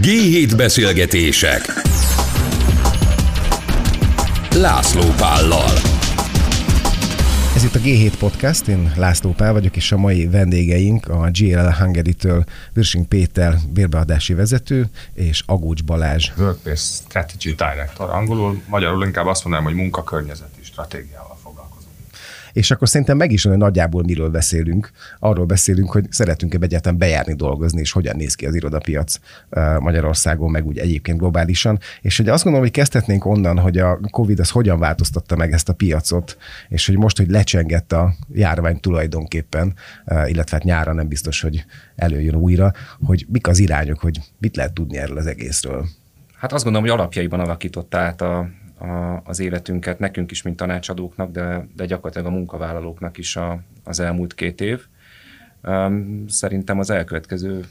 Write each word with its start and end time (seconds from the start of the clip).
G7 0.00 0.52
beszélgetések 0.56 1.60
László 4.54 5.02
Pállal 5.16 5.70
Ez 7.54 7.64
itt 7.64 7.74
a 7.74 7.78
G7 7.78 8.12
Podcast, 8.18 8.68
én 8.68 8.92
László 8.96 9.30
Pál 9.30 9.52
vagyok, 9.52 9.76
és 9.76 9.92
a 9.92 9.96
mai 9.96 10.26
vendégeink 10.26 11.08
a 11.08 11.30
GLL 11.32 11.72
Hungary-től 11.78 12.44
Virsing 12.72 13.06
Péter, 13.06 13.56
bérbeadási 13.72 14.34
vezető, 14.34 14.84
és 15.12 15.42
Agócs 15.46 15.84
Balázs. 15.84 16.30
Workplace 16.38 17.02
Strategy 17.06 17.54
Director 17.54 18.10
angolul, 18.10 18.62
magyarul 18.66 19.04
inkább 19.04 19.26
azt 19.26 19.44
mondanám, 19.44 19.68
hogy 19.68 19.76
munkakörnyezeti 19.76 20.60
stratégiával. 20.62 21.33
És 22.54 22.70
akkor 22.70 22.88
szerintem 22.88 23.16
meg 23.16 23.32
is 23.32 23.42
hogy 23.44 23.56
nagyjából 23.56 24.02
miről 24.02 24.30
beszélünk. 24.30 24.90
Arról 25.18 25.44
beszélünk, 25.44 25.90
hogy 25.90 26.06
szeretünk-e 26.10 26.58
egyáltalán 26.60 26.98
bejárni 26.98 27.34
dolgozni, 27.34 27.80
és 27.80 27.92
hogyan 27.92 28.16
néz 28.16 28.34
ki 28.34 28.46
az 28.46 28.54
irodapiac 28.54 29.18
Magyarországon, 29.78 30.50
meg 30.50 30.66
úgy 30.66 30.78
egyébként 30.78 31.18
globálisan. 31.18 31.78
És 32.00 32.16
hogy 32.16 32.28
azt 32.28 32.42
gondolom, 32.42 32.66
hogy 32.66 32.76
kezdhetnénk 32.76 33.24
onnan, 33.24 33.58
hogy 33.58 33.78
a 33.78 33.98
Covid 34.10 34.40
az 34.40 34.50
hogyan 34.50 34.78
változtatta 34.78 35.36
meg 35.36 35.52
ezt 35.52 35.68
a 35.68 35.72
piacot, 35.72 36.36
és 36.68 36.86
hogy 36.86 36.96
most, 36.96 37.16
hogy 37.16 37.30
lecsengett 37.30 37.92
a 37.92 38.14
járvány 38.32 38.80
tulajdonképpen, 38.80 39.74
illetve 40.06 40.56
hát 40.56 40.64
nyára 40.64 40.92
nem 40.92 41.08
biztos, 41.08 41.40
hogy 41.40 41.64
előjön 41.96 42.34
újra, 42.34 42.72
hogy 43.04 43.26
mik 43.28 43.46
az 43.46 43.58
irányok, 43.58 44.00
hogy 44.00 44.20
mit 44.38 44.56
lehet 44.56 44.72
tudni 44.72 44.96
erről 44.96 45.18
az 45.18 45.26
egészről. 45.26 45.86
Hát 46.36 46.52
azt 46.52 46.64
gondolom, 46.64 46.88
hogy 46.88 46.98
alapjaiban 46.98 47.40
alakította 47.40 47.98
át 47.98 48.20
a, 48.20 48.48
a, 48.78 49.20
az 49.24 49.40
életünket, 49.40 49.98
nekünk 49.98 50.30
is, 50.30 50.42
mint 50.42 50.56
tanácsadóknak, 50.56 51.30
de, 51.30 51.66
de 51.76 51.86
gyakorlatilag 51.86 52.26
a 52.26 52.36
munkavállalóknak 52.36 53.18
is 53.18 53.36
a, 53.36 53.60
az 53.84 54.00
elmúlt 54.00 54.34
két 54.34 54.60
év. 54.60 54.86
Szerintem 56.26 56.78
az 56.78 56.90
elkövetkező 56.90 57.64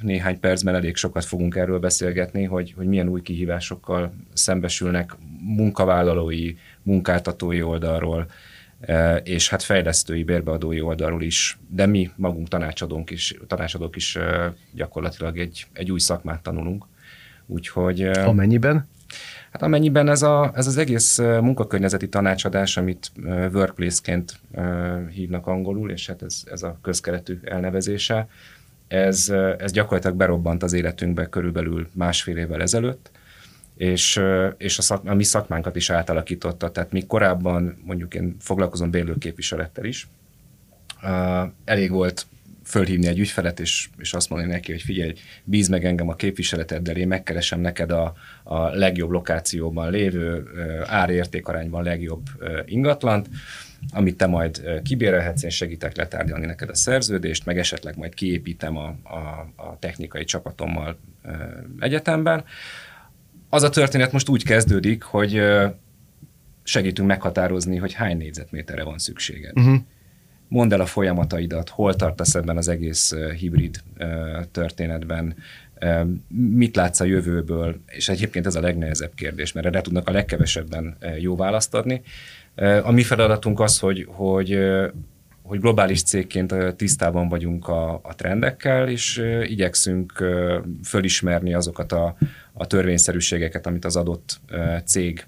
néhány 0.00 0.40
percben 0.40 0.74
elég 0.74 0.96
sokat 0.96 1.24
fogunk 1.24 1.56
erről 1.56 1.78
beszélgetni, 1.78 2.44
hogy, 2.44 2.72
hogy 2.76 2.86
milyen 2.86 3.08
új 3.08 3.22
kihívásokkal 3.22 4.14
szembesülnek 4.32 5.16
munkavállalói, 5.40 6.54
munkáltatói 6.82 7.62
oldalról, 7.62 8.26
e, 8.80 9.16
és 9.16 9.48
hát 9.48 9.62
fejlesztői, 9.62 10.24
bérbeadói 10.24 10.80
oldalról 10.80 11.22
is, 11.22 11.58
de 11.68 11.86
mi 11.86 12.10
magunk 12.16 12.48
tanácsadónk 12.48 13.10
is, 13.10 13.34
tanácsadók 13.46 13.96
is 13.96 14.16
e, 14.16 14.54
gyakorlatilag 14.74 15.38
egy, 15.38 15.66
egy 15.72 15.90
új 15.90 15.98
szakmát 15.98 16.42
tanulunk. 16.42 16.84
Úgyhogy... 17.46 18.02
e, 18.02 18.26
Amennyiben? 18.26 18.88
Hát 19.52 19.62
amennyiben 19.62 20.08
ez, 20.08 20.22
a, 20.22 20.52
ez 20.54 20.66
az 20.66 20.76
egész 20.76 21.18
munkakörnyezeti 21.18 22.08
tanácsadás, 22.08 22.76
amit 22.76 23.12
workplace-ként 23.52 24.40
hívnak 25.10 25.46
angolul, 25.46 25.90
és 25.90 26.06
hát 26.06 26.22
ez, 26.22 26.42
ez 26.50 26.62
a 26.62 26.78
közkeretű 26.82 27.38
elnevezése, 27.44 28.28
ez, 28.88 29.28
ez 29.58 29.72
gyakorlatilag 29.72 30.16
berobbant 30.16 30.62
az 30.62 30.72
életünkbe 30.72 31.28
körülbelül 31.28 31.88
másfél 31.92 32.36
évvel 32.36 32.62
ezelőtt, 32.62 33.10
és, 33.76 34.20
és 34.56 34.78
a, 34.78 34.82
szak, 34.82 35.08
a 35.08 35.14
mi 35.14 35.24
szakmánkat 35.24 35.76
is 35.76 35.90
átalakította. 35.90 36.70
Tehát 36.70 36.92
mi 36.92 37.06
korábban, 37.06 37.82
mondjuk 37.84 38.14
én 38.14 38.36
foglalkozom 38.40 38.90
bérlőképviselettel 38.90 39.84
is, 39.84 40.08
elég 41.64 41.90
volt 41.90 42.26
fölhívni 42.72 43.06
egy 43.06 43.18
ügyfelet, 43.18 43.60
és, 43.60 43.88
és 43.98 44.12
azt 44.12 44.28
mondani 44.28 44.52
neki, 44.52 44.72
hogy 44.72 44.82
figyelj, 44.82 45.12
bíz 45.44 45.68
meg 45.68 45.84
engem 45.84 46.08
a 46.08 46.14
képviseleteddel, 46.14 46.96
én 46.96 47.06
megkeresem 47.06 47.60
neked 47.60 47.90
a, 47.90 48.14
a 48.42 48.68
legjobb 48.68 49.10
lokációban 49.10 49.90
lévő, 49.90 50.44
árértékarányban 50.86 51.82
legjobb 51.82 52.26
ingatlant, 52.64 53.28
amit 53.90 54.16
te 54.16 54.26
majd 54.26 54.80
kibérelhetsz, 54.82 55.42
én 55.42 55.50
segítek 55.50 55.96
letárgyalni 55.96 56.46
neked 56.46 56.68
a 56.68 56.74
szerződést, 56.74 57.46
meg 57.46 57.58
esetleg 57.58 57.96
majd 57.96 58.14
kiépítem 58.14 58.76
a, 58.76 58.86
a, 59.02 59.52
a 59.56 59.78
technikai 59.78 60.24
csapatommal 60.24 60.98
egyetemben. 61.78 62.44
Az 63.48 63.62
a 63.62 63.70
történet 63.70 64.12
most 64.12 64.28
úgy 64.28 64.44
kezdődik, 64.44 65.02
hogy 65.02 65.42
segítünk 66.62 67.08
meghatározni, 67.08 67.76
hogy 67.76 67.92
hány 67.92 68.16
négyzetméterre 68.16 68.82
van 68.82 68.98
szükséged. 68.98 69.58
Uh-huh 69.58 69.80
mondd 70.52 70.72
el 70.72 70.80
a 70.80 70.86
folyamataidat, 70.86 71.68
hol 71.68 71.96
tartasz 71.96 72.34
ebben 72.34 72.56
az 72.56 72.68
egész 72.68 73.14
hibrid 73.38 73.82
történetben, 74.50 75.36
mit 76.28 76.76
látsz 76.76 77.00
a 77.00 77.04
jövőből, 77.04 77.80
és 77.86 78.08
egyébként 78.08 78.46
ez 78.46 78.54
a 78.54 78.60
legnehezebb 78.60 79.14
kérdés, 79.14 79.52
mert 79.52 79.66
erre 79.66 79.80
tudnak 79.80 80.08
a 80.08 80.12
legkevesebben 80.12 80.96
jó 81.18 81.36
választ 81.36 81.74
adni. 81.74 82.02
A 82.82 82.90
mi 82.90 83.02
feladatunk 83.02 83.60
az, 83.60 83.78
hogy, 83.78 84.06
hogy, 84.08 84.58
hogy 85.42 85.60
globális 85.60 86.02
cégként 86.02 86.54
tisztában 86.76 87.28
vagyunk 87.28 87.68
a, 87.68 87.92
a 88.02 88.14
trendekkel, 88.14 88.88
és 88.88 89.22
igyekszünk 89.44 90.24
fölismerni 90.84 91.54
azokat 91.54 91.92
a, 91.92 92.16
a 92.52 92.66
törvényszerűségeket, 92.66 93.66
amit 93.66 93.84
az 93.84 93.96
adott 93.96 94.40
cég 94.84 95.26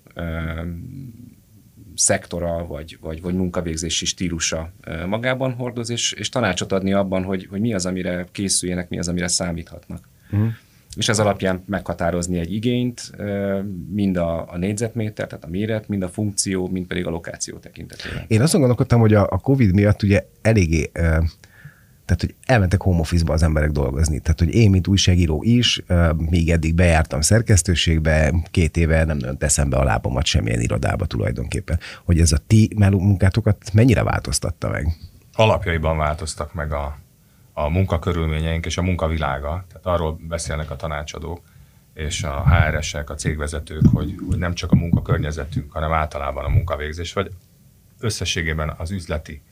szektora, 1.94 2.66
vagy, 2.66 2.98
vagy, 3.00 3.22
vagy 3.22 3.34
munkavégzési 3.34 4.04
stílusa 4.04 4.72
magában 5.06 5.52
hordoz, 5.52 5.90
és, 5.90 6.12
és 6.12 6.28
tanácsot 6.28 6.72
adni 6.72 6.92
abban, 6.92 7.22
hogy, 7.22 7.46
hogy 7.50 7.60
mi 7.60 7.74
az, 7.74 7.86
amire 7.86 8.26
készüljenek, 8.32 8.88
mi 8.88 8.98
az, 8.98 9.08
amire 9.08 9.28
számíthatnak. 9.28 10.08
Uh-huh. 10.30 10.48
És 10.96 11.08
ez 11.08 11.18
alapján 11.18 11.62
meghatározni 11.66 12.38
egy 12.38 12.52
igényt, 12.52 13.10
mind 13.92 14.16
a, 14.16 14.52
a 14.52 14.58
négyzetméter, 14.58 15.26
tehát 15.26 15.44
a 15.44 15.48
méret, 15.48 15.88
mind 15.88 16.02
a 16.02 16.08
funkció, 16.08 16.68
mind 16.68 16.86
pedig 16.86 17.06
a 17.06 17.10
lokáció 17.10 17.58
tekintetében. 17.58 18.24
Én 18.26 18.40
azt 18.40 18.52
gondolkodtam, 18.52 19.00
hogy 19.00 19.14
a, 19.14 19.26
a 19.30 19.38
COVID 19.38 19.74
miatt 19.74 20.02
ugye 20.02 20.26
eléggé 20.42 20.90
tehát, 22.04 22.20
hogy 22.20 22.34
elmentek 22.46 22.82
home 22.82 23.00
office-ba 23.00 23.32
az 23.32 23.42
emberek 23.42 23.70
dolgozni. 23.70 24.18
Tehát, 24.18 24.38
hogy 24.38 24.54
én, 24.54 24.70
mint 24.70 24.86
újságíró 24.86 25.42
is, 25.42 25.82
még 26.16 26.50
eddig 26.50 26.74
bejártam 26.74 27.20
szerkesztőségbe, 27.20 28.34
két 28.50 28.76
éve 28.76 29.04
nem 29.04 29.16
nagyon 29.16 29.38
teszem 29.38 29.70
be 29.70 29.76
a 29.76 29.84
lábamat 29.84 30.24
semmilyen 30.26 30.60
irodába 30.60 31.06
tulajdonképpen. 31.06 31.78
Hogy 32.04 32.20
ez 32.20 32.32
a 32.32 32.38
ti 32.46 32.70
munkátokat 32.76 33.72
mennyire 33.72 34.02
változtatta 34.02 34.68
meg? 34.68 34.96
Alapjaiban 35.32 35.96
változtak 35.96 36.54
meg 36.54 36.72
a, 36.72 36.98
a 37.52 37.68
munkakörülményeink 37.68 38.66
és 38.66 38.78
a 38.78 38.82
munkavilága. 38.82 39.64
Tehát 39.68 39.86
arról 39.86 40.18
beszélnek 40.28 40.70
a 40.70 40.76
tanácsadók 40.76 41.40
és 41.94 42.22
a 42.22 42.44
HRS-ek, 42.48 43.10
a 43.10 43.14
cégvezetők, 43.14 43.82
hogy, 43.92 44.14
hogy 44.28 44.38
nem 44.38 44.54
csak 44.54 44.72
a 44.72 44.76
munkakörnyezetünk, 44.76 45.72
hanem 45.72 45.92
általában 45.92 46.44
a 46.44 46.48
munkavégzés, 46.48 47.12
vagy 47.12 47.30
összességében 47.98 48.74
az 48.78 48.90
üzleti 48.90 49.42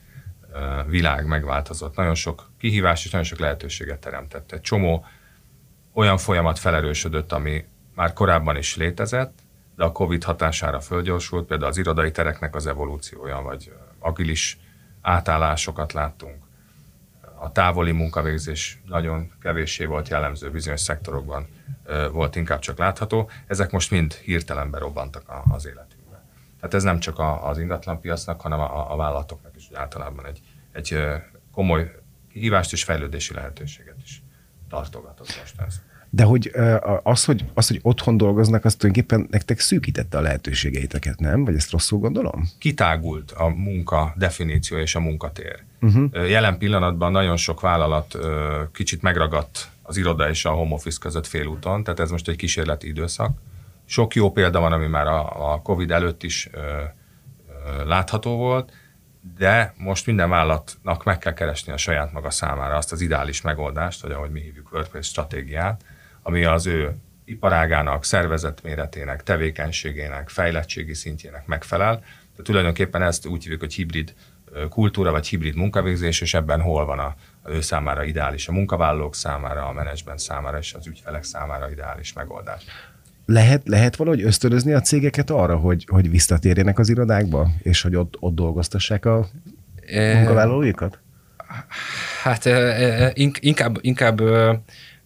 világ 0.87 1.25
megváltozott. 1.25 1.95
Nagyon 1.95 2.15
sok 2.15 2.51
kihívás 2.59 3.05
és 3.05 3.11
nagyon 3.11 3.27
sok 3.27 3.39
lehetőséget 3.39 3.99
teremtett. 3.99 4.51
Egy 4.51 4.61
csomó 4.61 5.05
olyan 5.93 6.17
folyamat 6.17 6.59
felerősödött, 6.59 7.31
ami 7.31 7.65
már 7.95 8.13
korábban 8.13 8.57
is 8.57 8.75
létezett, 8.75 9.39
de 9.75 9.83
a 9.83 9.91
COVID 9.91 10.23
hatására 10.23 10.79
fölgyorsult, 10.79 11.47
például 11.47 11.69
az 11.69 11.77
irodai 11.77 12.11
tereknek 12.11 12.55
az 12.55 12.67
evolúciója, 12.67 13.41
vagy 13.41 13.73
agilis 13.99 14.59
átállásokat 15.01 15.93
láttunk. 15.93 16.43
A 17.39 17.51
távoli 17.51 17.91
munkavégzés 17.91 18.81
nagyon 18.85 19.31
kevéssé 19.41 19.85
volt 19.85 20.07
jellemző, 20.09 20.51
bizonyos 20.51 20.81
szektorokban 20.81 21.47
volt 22.11 22.35
inkább 22.35 22.59
csak 22.59 22.77
látható. 22.77 23.29
Ezek 23.47 23.71
most 23.71 23.91
mind 23.91 24.13
hirtelen 24.13 24.71
berobbantak 24.71 25.23
az 25.49 25.65
életünkbe. 25.65 26.23
Tehát 26.59 26.73
ez 26.73 26.83
nem 26.83 26.99
csak 26.99 27.19
az 27.41 27.57
ingatlanpiacnak, 27.57 28.41
hanem 28.41 28.59
a, 28.59 28.95
vállalatoknak 28.95 29.52
általában 29.75 30.25
egy, 30.25 30.39
egy 30.71 30.97
komoly 31.51 31.91
hívást 32.31 32.71
és 32.71 32.83
fejlődési 32.83 33.33
lehetőséget 33.33 33.95
is 34.03 34.23
tartogatott 34.69 35.37
most 35.39 35.61
ez. 35.67 35.81
De 36.09 36.23
hogy 36.23 36.51
az, 37.03 37.25
hogy, 37.25 37.45
az, 37.53 37.67
hogy 37.67 37.79
otthon 37.81 38.17
dolgoznak, 38.17 38.65
az 38.65 38.75
tulajdonképpen 38.75 39.27
nektek 39.31 39.59
szűkítette 39.59 40.17
a 40.17 40.21
lehetőségeiteket, 40.21 41.19
nem? 41.19 41.45
Vagy 41.45 41.55
ezt 41.55 41.71
rosszul 41.71 41.99
gondolom? 41.99 42.49
Kitágult 42.57 43.31
a 43.31 43.47
munka 43.47 44.13
definíció 44.17 44.77
és 44.77 44.95
a 44.95 44.99
munkatér. 44.99 45.63
Uh-huh. 45.81 46.29
Jelen 46.29 46.57
pillanatban 46.57 47.11
nagyon 47.11 47.37
sok 47.37 47.61
vállalat 47.61 48.17
kicsit 48.73 49.01
megragadt 49.01 49.69
az 49.81 49.97
iroda 49.97 50.29
és 50.29 50.45
a 50.45 50.51
home 50.51 50.73
office 50.73 50.97
között 51.01 51.27
félúton, 51.27 51.83
tehát 51.83 51.99
ez 51.99 52.11
most 52.11 52.27
egy 52.27 52.35
kísérleti 52.35 52.87
időszak. 52.87 53.37
Sok 53.85 54.15
jó 54.15 54.31
példa 54.31 54.59
van, 54.59 54.71
ami 54.71 54.87
már 54.87 55.07
a, 55.07 55.53
a 55.53 55.61
COVID 55.61 55.91
előtt 55.91 56.23
is 56.23 56.49
ö, 56.51 56.59
ö, 56.59 57.85
látható 57.85 58.35
volt, 58.35 58.71
de 59.37 59.73
most 59.77 60.05
minden 60.05 60.29
vállalatnak 60.29 61.03
meg 61.03 61.17
kell 61.17 61.33
keresni 61.33 61.71
a 61.71 61.77
saját 61.77 62.11
maga 62.11 62.29
számára 62.29 62.75
azt 62.75 62.91
az 62.91 63.01
ideális 63.01 63.41
megoldást, 63.41 64.01
vagy 64.01 64.11
ahogy 64.11 64.31
mi 64.31 64.41
hívjuk 64.41 64.71
workplace 64.71 65.07
stratégiát, 65.07 65.83
ami 66.21 66.43
az 66.43 66.65
ő 66.65 66.95
iparágának, 67.25 68.05
szervezetméretének, 68.05 69.23
tevékenységének, 69.23 70.29
fejlettségi 70.29 70.93
szintjének 70.93 71.45
megfelel. 71.45 71.99
Tehát 71.99 72.43
tulajdonképpen 72.43 73.01
ezt 73.01 73.25
úgy 73.25 73.43
hívjuk, 73.43 73.59
hogy 73.59 73.73
hibrid 73.73 74.13
kultúra, 74.69 75.11
vagy 75.11 75.27
hibrid 75.27 75.55
munkavégzés, 75.55 76.21
és 76.21 76.33
ebben 76.33 76.61
hol 76.61 76.85
van 76.85 76.99
a, 76.99 77.15
a 77.41 77.49
ő 77.49 77.61
számára 77.61 78.03
ideális, 78.03 78.47
a 78.47 78.51
munkavállalók 78.51 79.15
számára, 79.15 79.67
a 79.67 79.73
menedzsment 79.73 80.19
számára, 80.19 80.57
és 80.57 80.73
az 80.73 80.87
ügyfelek 80.87 81.23
számára 81.23 81.71
ideális 81.71 82.13
megoldás 82.13 82.63
lehet, 83.25 83.67
lehet 83.67 83.95
valahogy 83.95 84.21
ösztönözni 84.21 84.73
a 84.73 84.81
cégeket 84.81 85.29
arra, 85.29 85.55
hogy, 85.55 85.85
hogy 85.89 86.09
visszatérjenek 86.09 86.79
az 86.79 86.89
irodákba, 86.89 87.49
és 87.61 87.81
hogy 87.81 87.95
ott, 87.95 88.15
ott 88.19 88.35
dolgoztassák 88.35 89.05
a 89.05 89.27
munkavállalóikat? 90.13 90.99
Hát 92.23 92.49
inkább, 93.39 93.77
inkább 93.81 94.21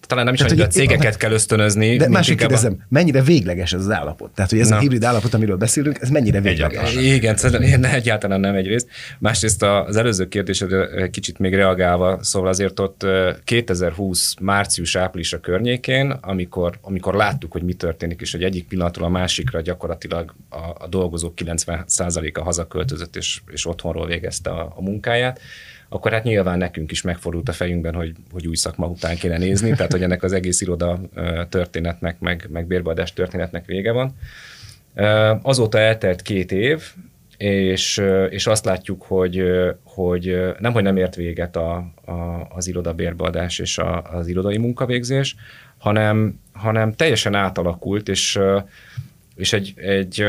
talán 0.08 0.26
nem 0.26 0.34
is 0.34 0.40
Tehát, 0.40 0.54
hogy 0.56 0.64
a 0.64 0.68
cégeket 0.68 1.18
kell 1.18 1.32
ösztönözni. 1.32 1.98
De 1.98 2.10
másik 2.10 2.36
a- 2.36 2.38
kérdezem, 2.38 2.78
mennyire 2.90 3.22
végleges 3.22 3.74
ez 3.74 3.80
az 3.80 3.90
állapot? 3.92 4.32
Tehát, 4.32 4.52
hogy 4.52 4.60
ez 4.60 4.70
Na. 4.70 4.76
a 4.76 4.80
hibrid 4.80 5.04
állapot, 5.04 5.34
amiről 5.34 5.58
beszélünk, 5.58 5.98
ez 6.02 6.10
mennyire 6.10 6.42
végleges? 6.42 6.96
Egyáltalán. 6.96 7.64
Igen, 7.64 7.84
egyáltalán 7.86 8.40
nem 8.40 8.56
egyrészt. 8.56 8.88
Másrészt 9.20 9.64
az 9.64 9.96
előző 9.96 10.28
kérdésedre 10.28 11.10
kicsit 11.10 11.40
még 11.40 11.54
reagálva, 11.56 12.24
szóval 12.24 12.50
azért 12.50 12.80
ott 12.80 13.04
ö, 13.04 13.32
2020 13.44 14.34
március-április 14.42 15.34
a 15.34 15.40
környékén, 15.40 16.10
amikor, 16.22 16.78
amikor 16.82 17.16
láttuk, 17.16 17.52
hogy 17.52 17.64
mi 17.64 17.74
történik, 17.74 18.22
és 18.22 18.32
hogy 18.32 18.44
egyik 18.44 18.68
pillanatról 18.68 19.06
a 19.08 19.10
másikra 19.10 19.62
gyakorlatilag 19.62 20.36
a, 20.50 20.84
a 20.84 20.88
dolgozók 20.90 21.34
90%-a 21.44 22.42
hazaköltözött, 22.44 23.16
és, 23.16 23.42
és 23.52 23.66
otthonról 23.66 24.08
végezte 24.08 24.50
a, 24.50 24.74
a 24.76 24.82
munkáját, 24.82 25.40
akkor 25.90 26.12
hát 26.12 26.24
nyilván 26.24 26.58
nekünk 26.58 26.92
is 26.92 27.02
megfordult 27.02 27.50
a 27.50 27.54
fejünkben, 27.54 27.94
hogy, 27.94 28.12
hogy 28.32 28.48
új 28.48 28.56
szakma 28.56 28.88
után 28.88 29.16
kéne 29.16 29.38
nézni, 29.38 29.72
tehát 29.72 29.92
hogy 29.92 30.04
ennek 30.04 30.24
az 30.24 30.34
egész 30.34 30.62
iroda 30.62 31.00
történetnek, 31.50 32.20
meg, 32.20 32.48
meg 32.50 32.68
bérbeadás 32.68 33.14
történetnek 33.14 33.66
vége 33.66 33.92
van. 33.92 34.16
Azóta 35.42 35.80
eltelt 35.80 36.22
két 36.22 36.52
év, 36.52 36.84
és, 37.38 38.02
és 38.30 38.48
azt 38.48 38.66
látjuk, 38.66 39.02
hogy, 39.04 39.44
hogy 39.84 40.42
nem, 40.60 40.74
hogy 40.74 40.84
nem 40.84 40.98
ért 40.98 41.16
véget 41.16 41.56
a, 41.56 41.76
a, 42.06 42.48
az 42.50 42.68
iroda 42.68 42.94
bérbeadás 42.94 43.60
és 43.60 43.78
a, 43.78 44.02
az 44.02 44.28
irodai 44.28 44.58
munkavégzés, 44.58 45.36
hanem, 45.78 46.40
hanem 46.52 46.94
teljesen 46.94 47.36
átalakult, 47.36 48.10
és, 48.10 48.40
és 49.36 49.54
egy, 49.54 49.74
egy 49.76 50.26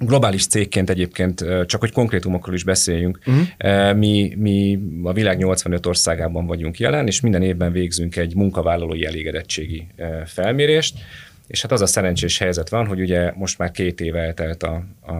globális 0.00 0.46
cégként 0.46 0.90
egyébként, 0.90 1.44
csak 1.66 1.80
hogy 1.80 1.92
konkrétumokról 1.92 2.54
is 2.54 2.64
beszéljünk, 2.64 3.18
uh-huh. 3.26 3.96
mi, 3.96 4.34
mi 4.36 4.78
a 5.02 5.12
világ 5.12 5.38
85 5.38 5.86
országában 5.86 6.46
vagyunk 6.46 6.78
jelen, 6.78 7.06
és 7.06 7.20
minden 7.20 7.42
évben 7.42 7.72
végzünk 7.72 8.16
egy 8.16 8.34
munkavállalói 8.34 9.04
elégedettségi 9.04 9.86
felmérést, 10.24 10.98
és 11.46 11.62
hát 11.62 11.72
az 11.72 11.80
a 11.80 11.86
szerencsés 11.86 12.38
helyzet 12.38 12.68
van, 12.68 12.86
hogy 12.86 13.00
ugye 13.00 13.32
most 13.34 13.58
már 13.58 13.70
két 13.70 14.00
éve 14.00 14.20
eltelt 14.20 14.62
a, 14.62 14.84
a, 15.00 15.12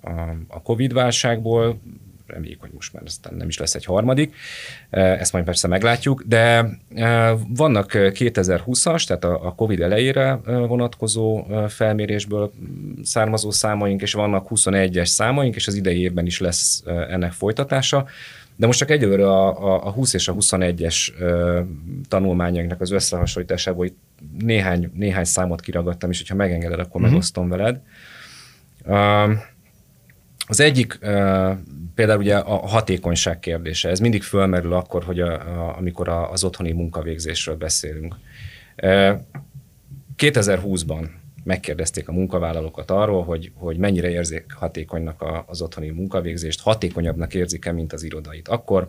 a, 0.00 0.36
a 0.48 0.62
Covid-válságból, 0.62 1.80
reméljük, 2.26 2.60
hogy 2.60 2.70
most 2.74 2.92
már 2.92 3.02
aztán 3.06 3.34
nem 3.34 3.48
is 3.48 3.58
lesz 3.58 3.74
egy 3.74 3.84
harmadik, 3.84 4.34
ezt 4.90 5.32
majd 5.32 5.44
persze 5.44 5.68
meglátjuk, 5.68 6.22
de 6.26 6.68
vannak 7.48 7.90
2020-as, 7.94 9.04
tehát 9.06 9.24
a 9.24 9.52
Covid 9.56 9.80
elejére 9.80 10.40
vonatkozó 10.44 11.46
felmérésből 11.68 12.52
származó 13.02 13.50
számaink, 13.50 14.02
és 14.02 14.12
vannak 14.12 14.46
21-es 14.50 15.06
számaink, 15.06 15.54
és 15.54 15.66
az 15.66 15.74
idei 15.74 16.00
évben 16.00 16.26
is 16.26 16.40
lesz 16.40 16.82
ennek 16.86 17.32
folytatása. 17.32 18.06
De 18.56 18.66
most 18.66 18.78
csak 18.78 18.90
egyelőre 18.90 19.26
a, 19.26 19.74
a, 19.74 19.86
a 19.86 19.90
20 19.90 20.14
és 20.14 20.28
a 20.28 20.34
21-es 20.34 21.12
ö, 21.18 21.60
tanulmányainknak 22.08 22.80
az 22.80 22.90
összehasonlításából 22.90 23.86
itt 23.86 23.98
néhány, 24.38 24.90
néhány 24.94 25.24
számot 25.24 25.60
kiragadtam, 25.60 26.10
és 26.10 26.18
hogyha 26.18 26.34
megengeded, 26.34 26.78
akkor 26.78 27.00
uh-huh. 27.00 27.10
megosztom 27.10 27.48
veled. 27.48 27.80
Uh, 28.84 29.32
az 30.46 30.60
egyik 30.60 30.98
például 31.94 32.18
ugye 32.18 32.36
a 32.36 32.66
hatékonyság 32.66 33.38
kérdése. 33.38 33.88
Ez 33.88 34.00
mindig 34.00 34.22
fölmerül 34.22 34.72
akkor, 34.72 35.04
hogy 35.04 35.20
a, 35.20 35.32
a, 35.32 35.76
amikor 35.76 36.08
a, 36.08 36.30
az 36.30 36.44
otthoni 36.44 36.72
munkavégzésről 36.72 37.56
beszélünk. 37.56 38.16
Uh, 38.82 39.20
2020-ban 40.16 41.08
megkérdezték 41.44 42.08
a 42.08 42.12
munkavállalókat 42.12 42.90
arról, 42.90 43.24
hogy, 43.24 43.52
hogy 43.54 43.76
mennyire 43.76 44.10
érzik 44.10 44.52
hatékonynak 44.52 45.24
az 45.46 45.62
otthoni 45.62 45.90
munkavégzést, 45.90 46.60
hatékonyabbnak 46.60 47.34
érzik-e, 47.34 47.72
mint 47.72 47.92
az 47.92 48.02
irodait. 48.02 48.48
Akkor 48.48 48.88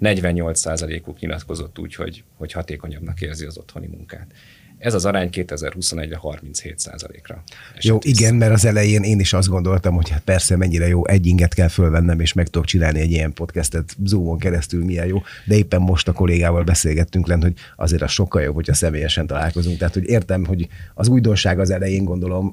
48%-uk 0.00 1.18
nyilatkozott 1.20 1.78
úgy, 1.78 1.94
hogy, 1.94 2.24
hogy 2.36 2.52
hatékonyabbnak 2.52 3.20
érzi 3.20 3.44
az 3.44 3.58
otthoni 3.58 3.86
munkát. 3.86 4.32
Ez 4.78 4.94
az 4.94 5.04
arány 5.04 5.28
2021-re 5.32 6.18
37%-ra. 6.22 7.42
Jó, 7.80 7.98
igen, 8.02 8.34
mert 8.34 8.52
az 8.52 8.64
elején 8.64 9.02
én 9.02 9.20
is 9.20 9.32
azt 9.32 9.48
gondoltam, 9.48 9.94
hogy 9.94 10.08
hát 10.08 10.22
persze 10.24 10.56
mennyire 10.56 10.88
jó, 10.88 11.06
egy 11.06 11.26
inget 11.26 11.54
kell 11.54 11.68
fölvennem, 11.68 12.20
és 12.20 12.32
meg 12.32 12.48
tudok 12.48 12.66
csinálni 12.66 13.00
egy 13.00 13.10
ilyen 13.10 13.32
podcastet 13.32 13.96
Zoomon 14.04 14.38
keresztül, 14.38 14.84
milyen 14.84 15.06
jó, 15.06 15.22
de 15.44 15.54
éppen 15.54 15.80
most 15.80 16.08
a 16.08 16.12
kollégával 16.12 16.64
beszélgettünk 16.64 17.26
lent, 17.26 17.42
hogy 17.42 17.54
azért 17.76 18.02
az 18.02 18.10
sokkal 18.10 18.42
jobb, 18.42 18.54
hogyha 18.54 18.74
személyesen 18.74 19.26
találkozunk. 19.26 19.78
Tehát, 19.78 19.94
hogy 19.94 20.08
értem, 20.08 20.44
hogy 20.44 20.68
az 20.94 21.08
újdonság 21.08 21.58
az 21.58 21.70
elején 21.70 22.04
gondolom 22.04 22.52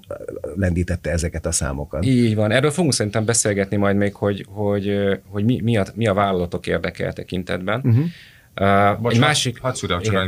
lendítette 0.56 1.12
ezeket 1.12 1.46
a 1.46 1.52
számokat. 1.52 2.06
Így 2.06 2.36
van. 2.36 2.52
Erről 2.52 2.72
fogunk 2.72 2.94
szerintem 2.94 3.26
beszélgetni 3.26 3.78
majd 3.78 3.96
még, 3.96 4.14
hogy, 4.14 4.46
hogy, 4.50 4.94
hogy 5.28 5.44
mi, 5.44 5.62
mi, 5.62 5.78
a, 5.78 5.86
mi 5.94 6.08
a 6.08 6.14
vállalatok 6.14 6.68
érdekel 6.68 7.14
tekintetben. 7.14 7.82
Uh-huh. 7.84 8.06
Uh, 8.60 9.00
Bocs, 9.00 9.14
egy 9.14 9.20
másik... 9.20 9.62
Hadd 9.62 9.76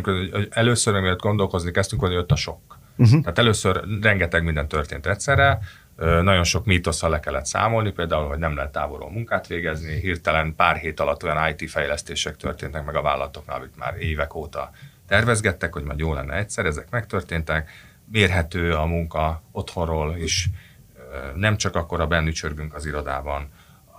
hogy 0.03 0.47
először, 0.49 0.93
mielőtt 0.93 1.21
gondolkozni 1.21 1.71
kezdtünk, 1.71 2.01
hogy 2.01 2.11
jött 2.11 2.31
a 2.31 2.35
sok. 2.35 2.79
Uh-huh. 2.97 3.21
Tehát 3.21 3.39
először 3.39 3.83
rengeteg 4.01 4.43
minden 4.43 4.67
történt 4.67 5.05
egyszerre, 5.05 5.59
nagyon 5.97 6.43
sok 6.43 6.65
mítosszal 6.65 7.09
le 7.09 7.19
kellett 7.19 7.45
számolni, 7.45 7.91
például, 7.91 8.27
hogy 8.27 8.37
nem 8.37 8.55
lehet 8.55 8.71
távolról 8.71 9.11
munkát 9.11 9.47
végezni, 9.47 9.99
hirtelen 9.99 10.55
pár 10.55 10.75
hét 10.75 10.99
alatt 10.99 11.23
olyan 11.23 11.55
IT 11.57 11.69
fejlesztések 11.69 12.37
történtek 12.37 12.85
meg 12.85 12.95
a 12.95 13.01
vállalatoknál, 13.01 13.57
amit 13.57 13.77
már 13.77 13.95
évek 13.99 14.35
óta 14.35 14.71
tervezgettek, 15.07 15.73
hogy 15.73 15.83
majd 15.83 15.99
jó 15.99 16.13
lenne 16.13 16.35
egyszer, 16.35 16.65
ezek 16.65 16.89
megtörténtek, 16.89 17.69
mérhető 18.11 18.73
a 18.73 18.85
munka 18.85 19.43
otthonról 19.51 20.15
is, 20.17 20.49
nem 21.35 21.57
csak 21.57 21.75
akkor 21.75 22.01
a 22.01 22.07
bennü 22.07 22.31
csörgünk 22.31 22.73
az 22.73 22.85
irodában, 22.85 23.49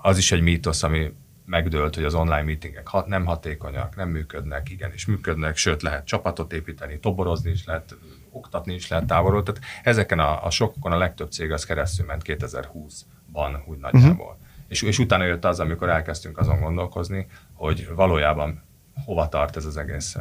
az 0.03 0.19
is 0.19 0.33
egy 0.33 0.41
mítosz, 0.41 0.83
ami 0.83 1.13
megdőlt, 1.47 1.95
hogy 1.95 2.05
az 2.05 2.15
online 2.15 2.43
meetingek 2.43 2.89
hat, 2.89 3.07
nem 3.07 3.25
hatékonyak, 3.25 3.97
nem 3.97 4.09
működnek, 4.09 4.71
igenis 4.71 5.07
működnek, 5.07 5.57
sőt 5.57 5.83
lehet 5.83 6.07
csapatot 6.07 6.53
építeni, 6.53 6.99
toborozni 6.99 7.51
is 7.51 7.65
lehet, 7.65 7.97
oktatni 8.31 8.75
is 8.75 8.89
lehet 8.89 9.07
távolról. 9.07 9.43
Tehát 9.43 9.61
ezeken 9.83 10.19
a, 10.19 10.45
a 10.45 10.51
sokokon 10.51 10.93
a 10.93 10.99
legtöbb 10.99 11.31
cég 11.31 11.53
az 11.53 11.65
keresztül 11.65 12.07
ment 12.07 12.23
2020-ban 12.27 13.67
úgy 13.67 13.79
nagyjából. 13.79 14.27
Uh-huh. 14.27 14.45
És, 14.69 14.83
és 14.83 14.99
utána 14.99 15.25
jött 15.25 15.45
az, 15.45 15.61
amikor 15.61 15.89
elkezdtünk 15.89 16.39
azon 16.39 16.61
gondolkozni, 16.61 17.27
hogy 17.53 17.89
valójában 17.95 18.63
hova 19.05 19.29
tart 19.29 19.57
ez 19.57 19.65
az 19.65 19.77
egész. 19.77 20.17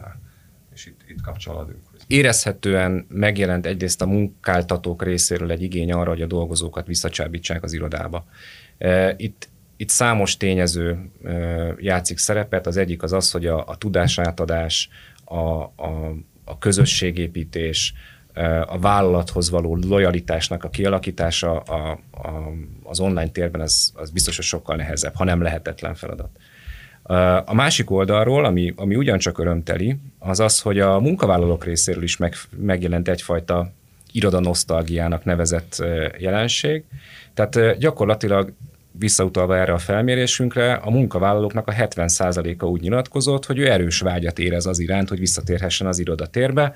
És 0.74 0.86
itt, 0.86 1.01
itt 1.07 1.21
kapcsolódunk. 1.21 1.80
Érezhetően 2.07 3.06
megjelent 3.10 3.66
egyrészt 3.66 4.01
a 4.01 4.06
munkáltatók 4.06 5.04
részéről 5.04 5.51
egy 5.51 5.62
igény 5.62 5.92
arra, 5.92 6.10
hogy 6.10 6.21
a 6.21 6.28
dolgozókat 6.28 6.88
visszacsábítsák 6.88 7.63
az 7.63 7.74
irodába. 7.74 8.25
Itt 9.16 9.50
itt 9.77 9.89
számos 9.89 10.38
tényező 10.38 11.10
játszik 11.80 12.18
szerepet. 12.18 12.68
Az 12.68 12.77
egyik 12.77 13.04
az 13.04 13.13
az, 13.13 13.31
hogy 13.31 13.45
a, 13.45 13.68
a 13.68 13.75
tudásátadás, 13.75 14.89
a, 15.25 15.36
a, 15.36 16.16
a 16.44 16.57
közösségépítés, 16.57 17.94
a 18.66 18.80
vállalathoz 18.80 19.50
való 19.50 19.78
lojalitásnak 19.88 20.64
a 20.64 20.69
kialakítása 20.69 21.59
a, 21.59 22.00
a, 22.11 22.52
az 22.83 23.00
online 23.00 23.30
térben 23.30 23.61
az, 23.61 23.92
az 23.95 24.09
biztos, 24.09 24.35
hogy 24.35 24.45
sokkal 24.45 24.76
nehezebb, 24.76 25.16
ha 25.16 25.23
nem 25.23 25.42
lehetetlen 25.42 25.95
feladat. 25.95 26.30
A 27.45 27.54
másik 27.54 27.92
oldalról, 27.92 28.45
ami, 28.45 28.73
ami 28.76 28.95
ugyancsak 28.95 29.38
örömteli, 29.38 29.97
az 30.19 30.40
az, 30.40 30.59
hogy 30.59 30.80
a 30.80 31.00
munkavállalók 31.00 31.66
részéről 31.66 32.04
is 32.04 32.18
meg, 32.18 32.35
megjelent 32.57 33.07
egyfajta 33.07 33.71
irodanosztalgiának 34.11 35.23
nevezett 35.23 35.83
jelenség. 36.18 36.83
Tehát 37.33 37.78
gyakorlatilag 37.78 38.54
visszautalva 38.99 39.57
erre 39.57 39.73
a 39.73 39.78
felmérésünkre, 39.78 40.73
a 40.73 40.90
munkavállalóknak 40.90 41.68
a 41.68 41.71
70%-a 41.71 42.66
úgy 42.66 42.81
nyilatkozott, 42.81 43.45
hogy 43.45 43.57
ő 43.57 43.71
erős 43.71 43.99
vágyat 43.99 44.40
érez 44.40 44.66
az 44.66 44.80
iránt, 44.80 45.09
hogy 45.09 45.19
visszatérhessen 45.19 45.87
az 45.87 45.99
irodatérbe. 45.99 46.75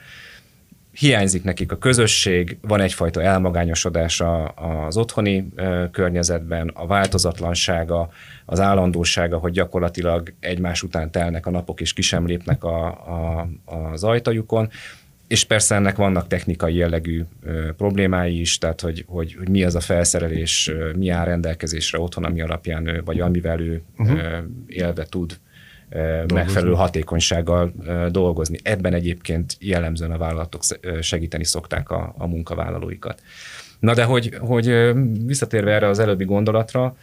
Hiányzik 0.91 1.43
nekik 1.43 1.71
a 1.71 1.77
közösség, 1.77 2.57
van 2.61 2.81
egyfajta 2.81 3.21
elmagányosodása 3.21 4.45
az 4.45 4.97
otthoni 4.97 5.49
környezetben, 5.91 6.71
a 6.73 6.87
változatlansága, 6.87 8.09
az 8.45 8.59
állandósága, 8.59 9.37
hogy 9.37 9.51
gyakorlatilag 9.51 10.33
egymás 10.39 10.83
után 10.83 11.11
telnek 11.11 11.45
a 11.45 11.51
napok, 11.51 11.81
és 11.81 11.93
ki 11.93 12.01
sem 12.01 12.25
lépnek 12.25 12.63
a, 12.63 12.85
a, 12.87 13.47
az 13.65 14.03
ajtajukon 14.03 14.69
és 15.29 15.43
persze 15.43 15.75
ennek 15.75 15.95
vannak 15.95 16.27
technikai 16.27 16.75
jellegű 16.75 17.23
problémái 17.77 18.39
is, 18.39 18.57
tehát 18.57 18.81
hogy, 18.81 19.05
hogy, 19.07 19.35
hogy 19.35 19.49
mi 19.49 19.63
az 19.63 19.75
a 19.75 19.79
felszerelés, 19.79 20.71
mi 20.95 21.09
áll 21.09 21.25
rendelkezésre 21.25 21.99
otthon, 21.99 22.23
ami 22.23 22.41
alapján 22.41 22.87
ő, 22.87 23.01
vagy 23.05 23.19
amivel 23.19 23.59
ő 23.59 23.81
uh-huh. 23.97 24.19
élve 24.67 25.05
tud 25.05 25.39
ö, 25.89 26.23
megfelelő 26.33 26.73
hatékonysággal 26.73 27.73
dolgozni. 28.11 28.57
Ebben 28.63 28.93
egyébként 28.93 29.57
jellemzően 29.59 30.11
a 30.11 30.17
vállalatok 30.17 30.61
segíteni 31.01 31.43
szokták 31.43 31.89
a, 31.89 32.13
a 32.17 32.27
munkavállalóikat. 32.27 33.21
Na 33.79 33.93
de 33.93 34.03
hogy, 34.03 34.35
hogy 34.39 34.91
visszatérve 35.25 35.71
erre 35.71 35.87
az 35.87 35.99
előbbi 35.99 36.25
gondolatra, 36.25 36.95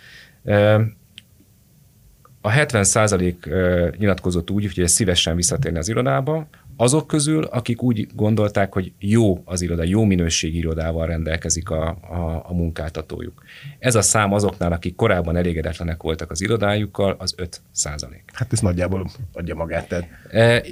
a 2.40 2.50
70% 2.50 3.96
nyilatkozott 3.98 4.50
úgy, 4.50 4.74
hogy 4.74 4.88
szívesen 4.88 5.36
visszatérni 5.36 5.78
az 5.78 5.88
irodába, 5.88 6.48
azok 6.76 7.06
közül, 7.06 7.44
akik 7.44 7.82
úgy 7.82 8.06
gondolták, 8.14 8.72
hogy 8.72 8.92
jó 8.98 9.42
az 9.44 9.62
iroda, 9.62 9.82
jó 9.82 10.04
minőségi 10.04 10.56
irodával 10.56 11.06
rendelkezik 11.06 11.70
a, 11.70 11.88
a, 11.88 12.44
a 12.48 12.54
munkáltatójuk. 12.54 13.42
Ez 13.78 13.94
a 13.94 14.02
szám 14.02 14.32
azoknál, 14.32 14.72
akik 14.72 14.94
korábban 14.94 15.36
elégedetlenek 15.36 16.02
voltak 16.02 16.30
az 16.30 16.40
irodájukkal, 16.40 17.16
az 17.18 17.34
5 17.36 17.60
százalék. 17.72 18.22
Hát 18.32 18.52
ez 18.52 18.60
nagyjából 18.60 19.10
adja 19.32 19.54
magát. 19.54 19.88
Tehát. 19.88 20.08
E, 20.30 20.64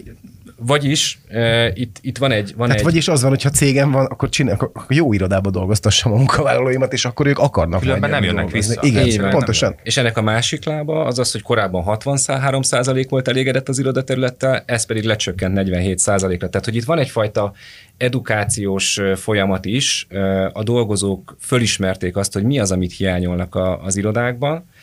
vagyis 0.56 1.18
uh, 1.30 1.66
itt, 1.74 1.96
itt 2.00 2.18
van 2.18 2.30
egy... 2.30 2.54
Van 2.56 2.66
Tehát 2.66 2.78
egy... 2.78 2.84
vagyis 2.84 3.08
az 3.08 3.20
van, 3.20 3.30
hogyha 3.30 3.50
cégem 3.50 3.90
van, 3.90 4.06
akkor, 4.06 4.28
csinál, 4.28 4.54
akkor 4.54 4.84
jó 4.88 5.12
irodába 5.12 5.50
dolgoztassam 5.50 6.12
a 6.12 6.16
munkavállalóimat, 6.16 6.92
és 6.92 7.04
akkor 7.04 7.26
ők 7.26 7.38
akarnak 7.38 7.80
Különben 7.80 8.10
nem 8.10 8.22
jönnek 8.22 8.44
dolgozni. 8.44 8.74
vissza. 8.74 8.86
Igen, 8.86 9.06
Így 9.06 9.30
pontosan. 9.30 9.74
És 9.82 9.96
ennek 9.96 10.16
a 10.16 10.22
másik 10.22 10.64
lába 10.64 11.04
az 11.04 11.18
az, 11.18 11.32
hogy 11.32 11.42
korábban 11.42 11.82
63% 11.86 13.06
volt 13.08 13.28
elégedett 13.28 13.68
az 13.68 13.78
irodaterülettel, 13.78 14.62
ez 14.66 14.86
pedig 14.86 15.04
lecsökkent 15.04 15.54
47 15.54 16.06
ra 16.06 16.18
Tehát, 16.18 16.64
hogy 16.64 16.76
itt 16.76 16.84
van 16.84 16.98
egyfajta 16.98 17.52
edukációs 17.96 19.00
folyamat 19.14 19.64
is. 19.64 20.06
A 20.52 20.62
dolgozók 20.62 21.36
fölismerték 21.40 22.16
azt, 22.16 22.32
hogy 22.32 22.44
mi 22.44 22.58
az, 22.58 22.72
amit 22.72 22.92
hiányolnak 22.92 23.54
a, 23.54 23.82
az 23.82 23.96
irodákban, 23.96 24.54
E, 24.54 24.73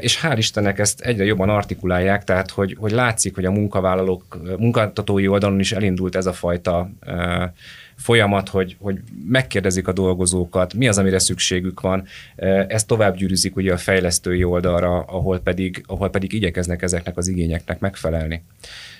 és 0.00 0.20
hál' 0.22 0.34
Istennek 0.36 0.78
ezt 0.78 1.00
egyre 1.00 1.24
jobban 1.24 1.48
artikulálják, 1.48 2.24
tehát 2.24 2.50
hogy, 2.50 2.76
hogy 2.78 2.90
látszik, 2.90 3.34
hogy 3.34 3.44
a 3.44 3.50
munkavállalók, 3.50 4.38
munkáltatói 4.58 5.28
oldalon 5.28 5.60
is 5.60 5.72
elindult 5.72 6.16
ez 6.16 6.26
a 6.26 6.32
fajta 6.32 6.90
e, 7.00 7.52
folyamat, 7.96 8.48
hogy, 8.48 8.76
hogy 8.80 8.98
megkérdezik 9.28 9.88
a 9.88 9.92
dolgozókat, 9.92 10.74
mi 10.74 10.88
az, 10.88 10.98
amire 10.98 11.18
szükségük 11.18 11.80
van. 11.80 12.04
E, 12.36 12.66
Ezt 12.68 12.86
tovább 12.86 13.16
gyűrűzik 13.16 13.56
ugye 13.56 13.72
a 13.72 13.76
fejlesztői 13.76 14.44
oldalra, 14.44 15.00
ahol 15.00 15.40
pedig, 15.40 15.84
ahol 15.86 16.10
pedig 16.10 16.32
igyekeznek 16.32 16.82
ezeknek 16.82 17.16
az 17.16 17.28
igényeknek 17.28 17.78
megfelelni. 17.78 18.42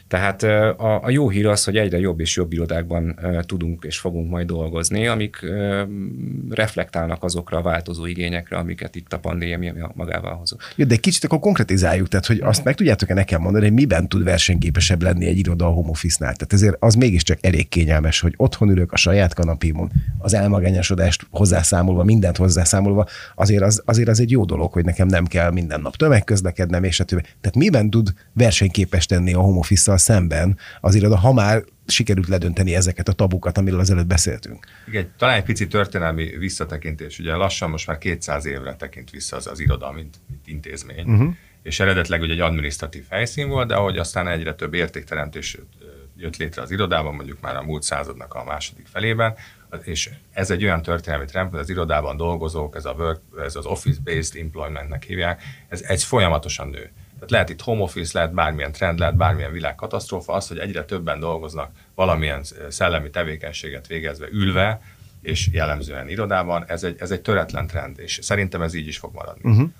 Tehát 0.08 0.42
a, 0.42 1.04
a 1.04 1.10
jó 1.10 1.28
hír 1.28 1.46
az, 1.46 1.64
hogy 1.64 1.76
egyre 1.76 1.98
jobb 1.98 2.20
és 2.20 2.36
jobb 2.36 2.52
irodákban 2.52 3.18
tudunk 3.46 3.84
és 3.84 3.98
fogunk 3.98 4.30
majd 4.30 4.46
dolgozni, 4.46 5.06
amik 5.06 5.46
reflektálnak 6.50 7.22
azokra 7.22 7.58
a 7.58 7.62
változó 7.62 8.06
igényekre, 8.06 8.56
amiket 8.56 8.96
itt 8.96 9.12
a 9.12 9.18
pandémia 9.18 9.92
magával 9.94 10.34
hozott. 10.34 10.60
Jó, 10.76 10.84
de 10.84 10.96
kicsit 10.96 11.24
akkor 11.24 11.38
konkretizáljuk, 11.38 12.08
tehát 12.08 12.26
hogy 12.26 12.40
azt 12.40 12.64
meg 12.64 12.74
tudjátok-e 12.74 13.14
nekem 13.14 13.40
mondani, 13.40 13.64
hogy 13.64 13.74
miben 13.74 14.08
tud 14.08 14.24
versenyképesebb 14.24 15.02
lenni 15.02 15.26
egy 15.26 15.38
iroda 15.38 15.66
a 15.66 15.70
home 15.70 15.88
office-nál. 15.88 16.34
Tehát 16.34 16.52
ezért 16.52 16.76
az 16.78 16.94
mégiscsak 16.94 17.38
elég 17.40 17.68
kényelmes, 17.68 18.20
hogy 18.20 18.34
otthon 18.36 18.70
ülök 18.70 18.92
a 18.92 18.96
saját 18.96 19.34
kanapémon, 19.34 19.90
az 20.18 20.34
elmagányosodást 20.34 21.26
hozzászámolva, 21.30 22.04
mindent 22.04 22.36
hozzászámolva, 22.36 23.06
azért 23.34 23.62
az, 23.62 23.82
azért 23.84 24.08
az 24.08 24.20
egy 24.20 24.30
jó 24.30 24.44
dolog, 24.44 24.72
hogy 24.72 24.84
nekem 24.84 25.06
nem 25.06 25.26
kell 25.26 25.50
minden 25.50 25.80
nap 25.80 25.96
tömegközlekednem, 25.96 26.84
és 26.84 27.00
a 27.00 27.04
többi. 27.04 27.22
Tehát 27.22 27.56
miben 27.56 27.90
tud 27.90 28.12
versenyképes 28.32 29.06
tenni 29.06 29.32
a 29.32 29.40
home 29.40 29.58
office 29.58 29.92
szemben 30.02 30.58
az 30.80 30.94
iroda, 30.94 31.16
ha 31.16 31.32
már 31.32 31.64
sikerült 31.86 32.28
ledönteni 32.28 32.74
ezeket 32.74 33.08
a 33.08 33.12
tabukat, 33.12 33.58
amiről 33.58 33.80
az 33.80 33.90
előtt 33.90 34.06
beszéltünk. 34.06 34.66
Igen, 34.86 35.12
talán 35.16 35.36
egy 35.36 35.42
pici 35.42 35.66
történelmi 35.66 36.36
visszatekintés. 36.38 37.18
Ugye 37.18 37.34
lassan 37.34 37.70
most 37.70 37.86
már 37.86 37.98
200 37.98 38.46
évre 38.46 38.74
tekint 38.76 39.10
vissza 39.10 39.36
az, 39.36 39.46
az 39.46 39.60
iroda, 39.60 39.92
mint, 39.92 40.16
mint 40.28 40.46
intézmény. 40.46 41.04
Uh-huh. 41.06 41.34
És 41.62 41.80
eredetleg 41.80 42.20
ugye 42.20 42.32
egy 42.32 42.40
administratív 42.40 43.04
helyszín 43.08 43.48
volt, 43.48 43.68
de 43.68 43.74
ahogy 43.74 43.98
aztán 43.98 44.28
egyre 44.28 44.54
több 44.54 44.74
értékteremtés 44.74 45.58
jött 46.16 46.36
létre 46.36 46.62
az 46.62 46.70
irodában, 46.70 47.14
mondjuk 47.14 47.40
már 47.40 47.56
a 47.56 47.62
múlt 47.62 47.82
századnak 47.82 48.34
a 48.34 48.44
második 48.44 48.86
felében, 48.86 49.34
és 49.82 50.10
ez 50.32 50.50
egy 50.50 50.64
olyan 50.64 50.82
történelmi 50.82 51.24
trend, 51.24 51.50
hogy 51.50 51.58
az 51.58 51.70
irodában 51.70 52.16
dolgozók, 52.16 52.76
ez, 52.76 52.84
a 52.84 52.94
work, 52.98 53.20
ez 53.38 53.56
az 53.56 53.66
office-based 53.66 54.40
employmentnek 54.40 55.02
hívják, 55.02 55.42
ez 55.68 55.82
egy 55.82 56.02
folyamatosan 56.02 56.68
nő. 56.68 56.90
Tehát 57.22 57.30
lehet 57.30 57.48
itt 57.48 57.60
home 57.60 57.82
office, 57.82 58.18
lehet 58.18 58.34
bármilyen 58.34 58.72
trend, 58.72 58.98
lehet 58.98 59.16
bármilyen 59.16 59.52
világkatasztrófa, 59.52 60.32
az, 60.32 60.48
hogy 60.48 60.58
egyre 60.58 60.84
többen 60.84 61.20
dolgoznak 61.20 61.70
valamilyen 61.94 62.42
szellemi 62.68 63.10
tevékenységet 63.10 63.86
végezve, 63.86 64.26
ülve, 64.30 64.80
és 65.20 65.48
jellemzően 65.52 66.08
irodában, 66.08 66.64
ez 66.66 66.84
egy, 66.84 66.96
ez 66.98 67.10
egy 67.10 67.20
töretlen 67.20 67.66
trend, 67.66 67.98
és 67.98 68.18
szerintem 68.22 68.62
ez 68.62 68.74
így 68.74 68.86
is 68.86 68.98
fog 68.98 69.14
maradni. 69.14 69.50
Uh-huh. 69.50 69.70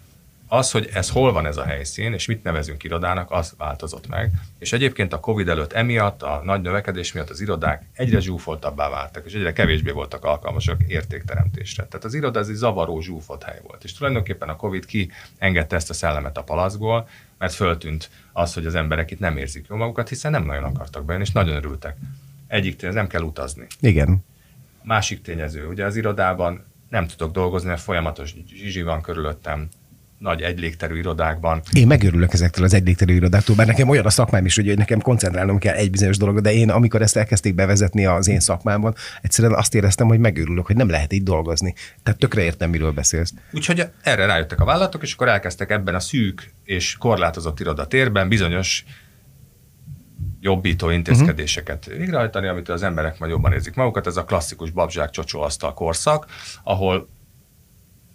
Az, 0.52 0.71
hogy 0.71 0.88
ez 0.92 1.11
hol 1.11 1.32
van 1.32 1.47
ez 1.47 1.56
a 1.56 1.64
helyszín, 1.64 2.12
és 2.12 2.26
mit 2.26 2.42
nevezünk 2.42 2.82
irodának, 2.82 3.30
az 3.30 3.54
változott 3.59 4.09
meg. 4.09 4.30
És 4.59 4.73
egyébként 4.73 5.12
a 5.12 5.21
Covid 5.21 5.49
előtt 5.49 5.73
emiatt, 5.73 6.23
a 6.23 6.40
nagy 6.44 6.61
növekedés 6.61 7.12
miatt 7.12 7.30
az 7.30 7.40
irodák 7.40 7.85
egyre 7.92 8.21
zsúfoltabbá 8.21 8.88
váltak, 8.88 9.26
és 9.26 9.32
egyre 9.32 9.52
kevésbé 9.52 9.90
voltak 9.90 10.25
alkalmasak 10.25 10.82
értékteremtésre. 10.87 11.87
Tehát 11.87 12.04
az 12.04 12.14
iroda 12.14 12.38
ez 12.38 12.49
egy 12.49 12.54
zavaró, 12.54 13.00
zsúfolt 13.00 13.42
hely 13.42 13.61
volt. 13.66 13.85
És 13.85 13.92
tulajdonképpen 13.92 14.49
a 14.49 14.56
Covid 14.56 14.87
kiengedte 14.87 15.76
ezt 15.76 15.90
a 15.90 15.94
szellemet 15.94 16.38
a 16.38 16.42
palaszból, 16.42 17.09
mert 17.38 17.54
föltűnt 17.54 18.11
az, 18.32 18.54
hogy 18.54 18.66
az 18.66 18.75
emberek 18.75 19.11
itt 19.11 19.21
nem 19.21 19.37
érzik 19.37 19.66
jól 19.68 19.78
magukat, 19.78 20.09
hiszen 20.09 20.30
nem 20.30 20.44
nagyon 20.44 20.64
akartak 20.64 21.04
bejönni, 21.04 21.25
és 21.25 21.32
nagyon 21.32 21.56
örültek. 21.56 21.97
Egyik 22.47 22.76
tényező, 22.76 22.99
nem 22.99 23.09
kell 23.09 23.23
utazni. 23.23 23.66
Igen. 23.80 24.25
Másik 24.82 25.23
tényező, 25.23 25.66
ugye 25.66 25.85
az 25.85 25.97
irodában 25.97 26.64
nem 26.88 27.06
tudok 27.06 27.32
dolgozni, 27.32 27.68
mert 27.68 27.80
folyamatos 27.80 28.35
zsizsi 28.47 28.82
van 28.82 29.02
körülöttem, 29.02 29.68
nagy 30.23 30.41
egylégterű 30.43 30.99
irodákban. 30.99 31.62
Én 31.73 31.87
megörülök 31.87 32.33
ezektől 32.33 32.64
az 32.64 32.75
egylégterű 32.75 33.14
irodáktól, 33.14 33.57
mert 33.57 33.69
nekem 33.69 33.88
olyan 33.88 34.05
a 34.05 34.11
szakmám 34.11 34.45
is, 34.45 34.55
hogy 34.55 34.76
nekem 34.76 35.00
koncentrálnom 35.00 35.59
kell 35.59 35.75
egy 35.75 35.91
bizonyos 35.91 36.17
dologra, 36.17 36.41
de 36.41 36.52
én 36.52 36.71
amikor 36.71 37.02
ezt 37.02 37.17
elkezdték 37.17 37.55
bevezetni 37.55 38.07
az 38.07 38.29
én 38.29 38.41
szakmámban, 38.41 38.95
egyszerűen 39.23 39.55
azt 39.55 39.75
éreztem, 39.75 40.07
hogy 40.07 40.19
megörülök, 40.19 40.67
hogy 40.67 40.76
nem 40.76 40.88
lehet 40.88 41.12
így 41.12 41.23
dolgozni. 41.23 41.75
Tehát 42.02 42.21
tökre 42.21 42.43
értem, 42.43 42.71
miről 42.71 42.93
beszélsz. 42.93 43.33
Úgyhogy 43.52 43.87
erre 44.02 44.26
rájöttek 44.26 44.61
a 44.61 44.64
vállalatok, 44.64 45.02
és 45.02 45.12
akkor 45.12 45.29
elkezdtek 45.29 45.71
ebben 45.71 45.95
a 45.95 46.00
szűk 46.00 46.55
és 46.64 46.97
korlátozott 46.97 47.61
irodatérben 47.61 48.29
bizonyos 48.29 48.85
jobbító 50.41 50.91
intézkedéseket 50.91 51.87
uh-huh. 51.87 52.00
végrehajtani, 52.00 52.47
amit 52.47 52.69
az 52.69 52.83
emberek 52.83 53.19
majd 53.19 53.31
jobban 53.31 53.52
érzik 53.52 53.75
magukat. 53.75 54.07
Ez 54.07 54.17
a 54.17 54.25
klasszikus 54.25 54.71
babzsák 54.71 55.11
csocsóasztal 55.11 55.75
korszak, 55.75 56.26
ahol 56.62 57.09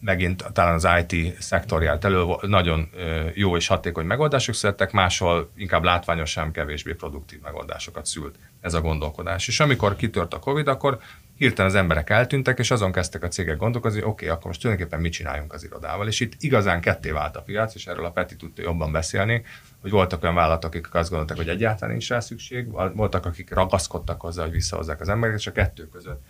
megint 0.08 0.46
talán 0.54 0.74
az 0.74 0.88
IT 1.08 1.42
szektorját 1.42 2.06
elő 2.06 2.26
nagyon 2.42 2.90
jó 3.34 3.56
és 3.56 3.68
hatékony 3.68 4.06
megoldások 4.06 4.56
születtek, 4.56 4.92
máshol 4.92 5.52
inkább 5.56 5.84
látványosan 5.84 6.52
kevésbé 6.52 6.94
produktív 6.94 7.40
megoldásokat 7.42 8.06
szült 8.06 8.36
ez 8.62 8.74
a 8.74 8.82
gondolkodás. 8.82 9.48
És 9.48 9.60
amikor 9.60 9.96
kitört 9.96 10.34
a 10.34 10.40
Covid, 10.40 10.68
akkor 10.68 11.00
hirtelen 11.38 11.72
az 11.72 11.78
emberek 11.78 12.10
eltűntek, 12.10 12.60
és 12.60 12.72
azon 12.72 12.92
kezdtek 12.92 13.24
a 13.24 13.28
cégek 13.28 13.58
gondolkozni, 13.58 14.00
oké, 14.00 14.10
okay, 14.10 14.28
akkor 14.28 14.46
most 14.46 14.62
tulajdonképpen 14.62 15.02
mit 15.02 15.12
csináljunk 15.12 15.54
az 15.54 15.64
irodával. 15.64 16.08
És 16.08 16.20
itt 16.20 16.34
igazán 16.40 16.82
ketté 16.82 17.12
vált 17.12 17.36
a 17.36 17.42
piac, 17.42 17.76
és 17.76 17.88
erről 17.88 18.06
a 18.06 18.12
Peti 18.12 18.36
tudta 18.36 18.62
jobban 18.62 18.92
beszélni, 18.92 19.44
hogy 19.82 19.92
voltak 19.92 20.24
olyan 20.24 20.36
vállalatok, 20.36 20.74
akik 20.74 20.94
azt 20.94 21.10
gondoltak, 21.10 21.38
hogy 21.38 21.50
egyáltalán 21.50 21.92
nincs 21.92 22.10
rá 22.10 22.20
szükség, 22.20 22.72
voltak, 22.72 23.26
akik 23.26 23.54
ragaszkodtak 23.54 24.22
hozzá, 24.22 24.42
hogy 24.44 24.52
visszahozzák 24.52 25.02
az 25.02 25.10
embereket, 25.10 25.40
és 25.40 25.48
a 25.48 25.52
kettő 25.52 25.90
között 25.90 26.22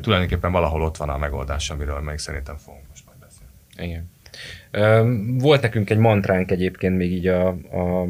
tulajdonképpen 0.00 0.52
valahol 0.52 0.82
ott 0.82 0.96
van 0.96 1.08
a 1.08 1.18
megoldás, 1.18 1.70
amiről 1.70 2.00
még 2.00 2.18
szerintem 2.18 2.56
fogunk 2.56 2.88
most. 2.88 3.03
Igen. 3.78 4.10
Volt 5.38 5.60
nekünk 5.62 5.90
egy 5.90 5.98
mantránk 5.98 6.50
egyébként 6.50 6.96
még 6.96 7.12
így 7.12 7.26
a, 7.26 7.48
a, 7.48 8.08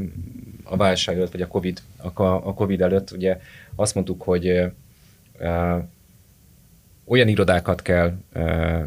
a 0.64 0.76
válság 0.76 1.16
előtt, 1.16 1.32
vagy 1.32 1.42
a 1.42 1.46
COVID, 1.46 1.80
a, 1.96 2.22
a 2.22 2.54
COVID 2.54 2.80
előtt, 2.80 3.10
ugye 3.10 3.40
azt 3.74 3.94
mondtuk, 3.94 4.22
hogy 4.22 4.48
uh, 5.40 5.84
olyan 7.04 7.28
irodákat 7.28 7.82
kell 7.82 8.16
uh, 8.34 8.82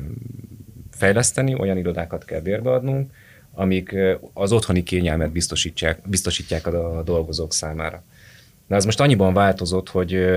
fejleszteni, 0.92 1.56
olyan 1.56 1.78
irodákat 1.78 2.26
kell 2.26 2.40
bérbeadnunk, 2.40 3.12
amik 3.54 3.96
az 4.34 4.52
otthoni 4.52 4.84
kényelmet 4.84 5.32
biztosítják, 5.32 6.00
biztosítják 6.06 6.68
a, 6.68 7.04
dolgozók 7.04 7.54
számára. 7.54 8.04
Na 8.68 8.76
ez 8.76 8.86
most 8.86 9.00
annyiban 9.00 9.34
változott, 9.34 9.90
hogy 9.90 10.30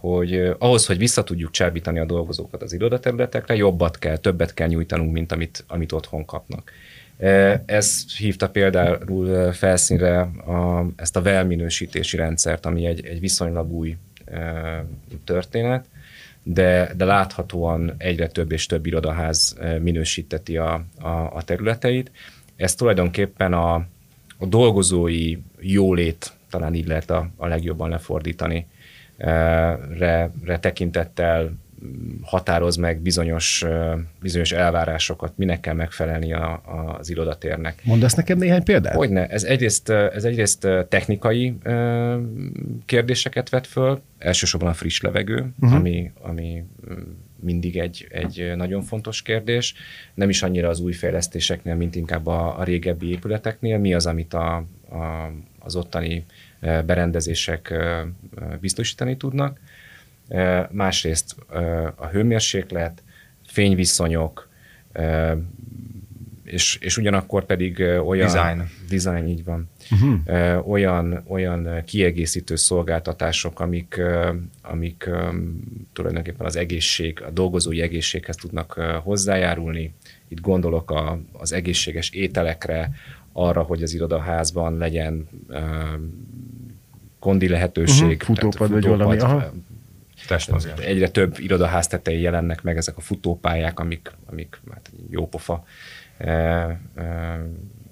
hogy 0.00 0.50
ahhoz, 0.58 0.86
hogy 0.86 0.98
vissza 0.98 1.24
tudjuk 1.24 1.50
csábítani 1.50 1.98
a 1.98 2.04
dolgozókat 2.04 2.62
az 2.62 2.72
irodaterületekre, 2.72 3.56
jobbat 3.56 3.98
kell, 3.98 4.16
többet 4.16 4.54
kell 4.54 4.68
nyújtanunk, 4.68 5.12
mint 5.12 5.32
amit, 5.32 5.64
amit 5.68 5.92
otthon 5.92 6.24
kapnak. 6.24 6.72
Ez 7.66 8.16
hívta 8.16 8.48
például 8.48 9.52
felszínre 9.52 10.20
a, 10.20 10.86
ezt 10.96 11.16
a 11.16 11.22
velminősítési 11.22 12.16
rendszert, 12.16 12.66
ami 12.66 12.86
egy, 12.86 13.06
egy 13.06 13.20
viszonylag 13.20 13.72
új 13.72 13.96
történet, 15.24 15.84
de, 16.42 16.92
de 16.96 17.04
láthatóan 17.04 17.94
egyre 17.98 18.28
több 18.28 18.52
és 18.52 18.66
több 18.66 18.86
irodaház 18.86 19.56
minősíteti 19.80 20.56
a, 20.56 20.84
a, 21.00 21.08
a 21.08 21.42
területeit. 21.44 22.10
Ez 22.56 22.74
tulajdonképpen 22.74 23.52
a, 23.52 23.74
a 24.38 24.46
dolgozói 24.46 25.36
jólét, 25.60 26.32
talán 26.50 26.74
így 26.74 26.86
lehet 26.86 27.10
a, 27.10 27.30
a 27.36 27.46
legjobban 27.46 27.90
lefordítani, 27.90 28.66
re, 29.18 30.30
re 30.44 30.58
tekintettel 30.60 31.52
határoz 32.22 32.76
meg 32.76 33.00
bizonyos, 33.00 33.64
bizonyos 34.20 34.52
elvárásokat, 34.52 35.32
minek 35.36 35.60
kell 35.60 35.74
megfelelni 35.74 36.32
a, 36.32 36.52
a, 36.52 36.96
az 36.98 37.10
irodatérnek. 37.10 37.82
Mondasz 37.84 38.14
nekem 38.14 38.38
néhány 38.38 38.62
példát? 38.62 38.94
Hogyne. 38.94 39.26
Ez 39.26 39.44
egyrészt, 39.44 39.90
ez 39.90 40.24
egyrészt 40.24 40.68
technikai 40.88 41.54
kérdéseket 42.84 43.48
vet 43.48 43.66
föl, 43.66 44.00
elsősorban 44.18 44.68
a 44.68 44.72
friss 44.72 45.00
levegő, 45.00 45.46
uh-huh. 45.60 45.78
ami, 45.78 46.12
ami 46.22 46.64
mindig 47.40 47.78
egy, 47.78 48.06
egy 48.10 48.52
nagyon 48.56 48.82
fontos 48.82 49.22
kérdés. 49.22 49.74
Nem 50.14 50.28
is 50.28 50.42
annyira 50.42 50.68
az 50.68 50.80
új 50.80 50.92
fejlesztéseknél, 50.92 51.74
mint 51.74 51.94
inkább 51.94 52.26
a, 52.26 52.58
a 52.58 52.64
régebbi 52.64 53.10
épületeknél. 53.10 53.78
Mi 53.78 53.94
az, 53.94 54.06
amit 54.06 54.34
a, 54.34 54.56
a, 54.90 55.32
az 55.58 55.76
ottani 55.76 56.24
berendezések 56.60 57.74
biztosítani 58.60 59.16
tudnak 59.16 59.60
másrészt 60.70 61.36
a 61.96 62.06
hőmérséklet, 62.06 63.02
fényviszonyok, 63.46 64.48
és, 66.44 66.78
és 66.80 66.96
ugyanakkor 66.96 67.44
pedig 67.44 67.80
olyan... 68.06 68.32
Design. 68.32 68.62
Design, 68.88 69.28
így 69.28 69.44
van. 69.44 69.70
Uh-huh. 69.90 70.68
Olyan, 70.70 71.24
olyan 71.26 71.82
kiegészítő 71.84 72.56
szolgáltatások, 72.56 73.60
amik, 73.60 74.00
amik 74.62 75.10
tulajdonképpen 75.92 76.46
az 76.46 76.56
egészség, 76.56 77.22
a 77.22 77.30
dolgozói 77.30 77.80
egészséghez 77.80 78.36
tudnak 78.36 78.72
hozzájárulni. 79.02 79.94
Itt 80.28 80.40
gondolok 80.40 80.90
a, 80.90 81.20
az 81.32 81.52
egészséges 81.52 82.10
ételekre, 82.10 82.90
arra, 83.38 83.62
hogy 83.62 83.82
az 83.82 83.94
irodaházban 83.94 84.76
legyen 84.76 85.28
kondi 87.18 87.48
lehetőség. 87.48 88.04
Uh-huh. 88.04 88.36
Futópad, 88.36 88.70
vagy 88.70 88.86
valami. 88.86 89.18
Aha. 89.18 89.52
Testmozgás. 90.26 90.78
Egyre 90.78 91.08
több 91.08 91.38
irodaház 91.38 91.86
tetején 91.86 92.20
jelennek 92.20 92.62
meg 92.62 92.76
ezek 92.76 92.96
a 92.96 93.00
futópályák, 93.00 93.78
amik, 93.78 94.12
amik 94.26 94.60
hát 94.70 94.90
jópofa 95.10 95.64
e, 96.16 96.30
e, 96.30 96.78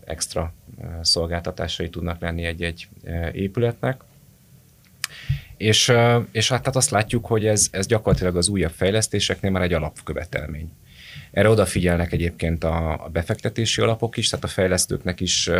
extra 0.04 0.52
szolgáltatásai 1.00 1.90
tudnak 1.90 2.20
lenni 2.20 2.44
egy-egy 2.44 2.88
épületnek. 3.32 4.00
És, 5.56 5.92
és 6.30 6.48
hát, 6.48 6.64
hát 6.64 6.76
azt 6.76 6.90
látjuk, 6.90 7.26
hogy 7.26 7.46
ez, 7.46 7.68
ez 7.70 7.86
gyakorlatilag 7.86 8.36
az 8.36 8.48
újabb 8.48 8.72
fejlesztéseknél 8.72 9.50
már 9.50 9.62
egy 9.62 9.72
alapkövetelmény. 9.72 10.72
Erre 11.36 11.48
odafigyelnek 11.48 12.12
egyébként 12.12 12.64
a, 12.64 13.04
a 13.04 13.08
befektetési 13.08 13.80
alapok 13.80 14.16
is, 14.16 14.28
tehát 14.28 14.44
a 14.44 14.48
fejlesztőknek 14.48 15.20
is 15.20 15.50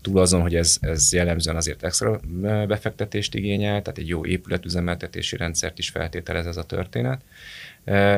túl 0.00 0.18
azon, 0.18 0.40
hogy 0.40 0.54
ez, 0.54 0.76
ez 0.80 1.12
jellemzően 1.12 1.56
azért 1.56 1.84
extra 1.84 2.20
befektetést 2.66 3.34
igényel, 3.34 3.82
tehát 3.82 3.98
egy 3.98 4.08
jó 4.08 4.26
épületüzemeltetési 4.26 5.36
rendszert 5.36 5.78
is 5.78 5.88
feltételez 5.88 6.46
ez 6.46 6.56
a 6.56 6.62
történet. 6.62 7.20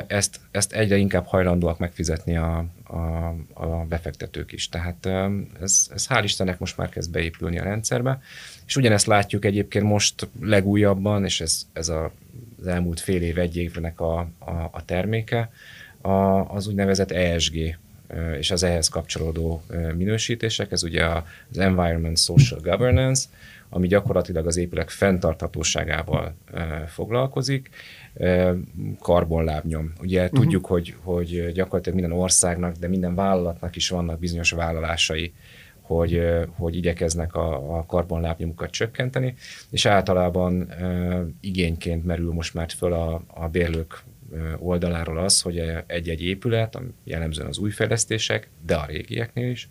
Ezt, 0.06 0.40
ezt 0.50 0.72
egyre 0.72 0.96
inkább 0.96 1.26
hajlandóak 1.26 1.78
megfizetni 1.78 2.36
a, 2.36 2.64
a, 2.84 3.34
a 3.52 3.84
befektetők 3.88 4.52
is. 4.52 4.68
Tehát 4.68 5.06
ez, 5.60 5.88
ez 5.94 6.06
hál' 6.08 6.22
Istennek 6.22 6.58
most 6.58 6.76
már 6.76 6.88
kezd 6.88 7.10
beépülni 7.10 7.58
a 7.58 7.64
rendszerbe. 7.64 8.20
És 8.66 8.76
ugyanezt 8.76 9.06
látjuk 9.06 9.44
egyébként 9.44 9.84
most 9.84 10.28
legújabban, 10.40 11.24
és 11.24 11.40
ez, 11.40 11.66
ez 11.72 11.88
a, 11.88 12.12
az 12.60 12.66
elmúlt 12.66 13.00
fél 13.00 13.22
év, 13.22 13.38
egy 13.38 13.56
évnek 13.56 14.00
a, 14.00 14.18
a, 14.38 14.68
a 14.70 14.84
terméke, 14.84 15.50
a, 16.02 16.50
az 16.54 16.66
úgynevezett 16.66 17.10
ESG 17.10 17.78
és 18.38 18.50
az 18.50 18.62
ehhez 18.62 18.88
kapcsolódó 18.88 19.62
minősítések, 19.96 20.72
ez 20.72 20.82
ugye 20.82 21.04
az 21.50 21.58
Environment 21.58 22.18
Social 22.18 22.60
Governance, 22.60 23.24
ami 23.68 23.86
gyakorlatilag 23.86 24.46
az 24.46 24.56
épület 24.56 24.92
fenntarthatóságával 24.92 26.34
foglalkozik, 26.86 27.70
karbonlábnyom. 28.98 29.92
Ugye 30.00 30.24
uh-huh. 30.24 30.40
tudjuk, 30.40 30.66
hogy, 30.66 30.94
hogy 31.02 31.52
gyakorlatilag 31.52 31.98
minden 31.98 32.18
országnak, 32.18 32.76
de 32.76 32.88
minden 32.88 33.14
vállalatnak 33.14 33.76
is 33.76 33.88
vannak 33.88 34.18
bizonyos 34.18 34.50
vállalásai, 34.50 35.32
hogy, 35.80 36.22
hogy 36.56 36.76
igyekeznek 36.76 37.34
a, 37.34 37.78
a 37.78 37.86
karbonlábnyomukat 37.86 38.70
csökkenteni, 38.70 39.34
és 39.70 39.86
általában 39.86 40.72
igényként 41.40 42.04
merül 42.04 42.32
most 42.32 42.54
már 42.54 42.70
föl 42.70 42.92
a, 42.92 43.22
a 43.26 43.48
bérlők 43.48 44.02
oldaláról 44.58 45.18
az, 45.18 45.40
hogy 45.40 45.62
egy-egy 45.86 46.22
épület, 46.22 46.78
jellemzően 47.04 47.48
az 47.48 47.58
új 47.58 47.70
fejlesztések, 47.70 48.48
de 48.66 48.74
a 48.74 48.86
régieknél 48.86 49.50
is, 49.50 49.68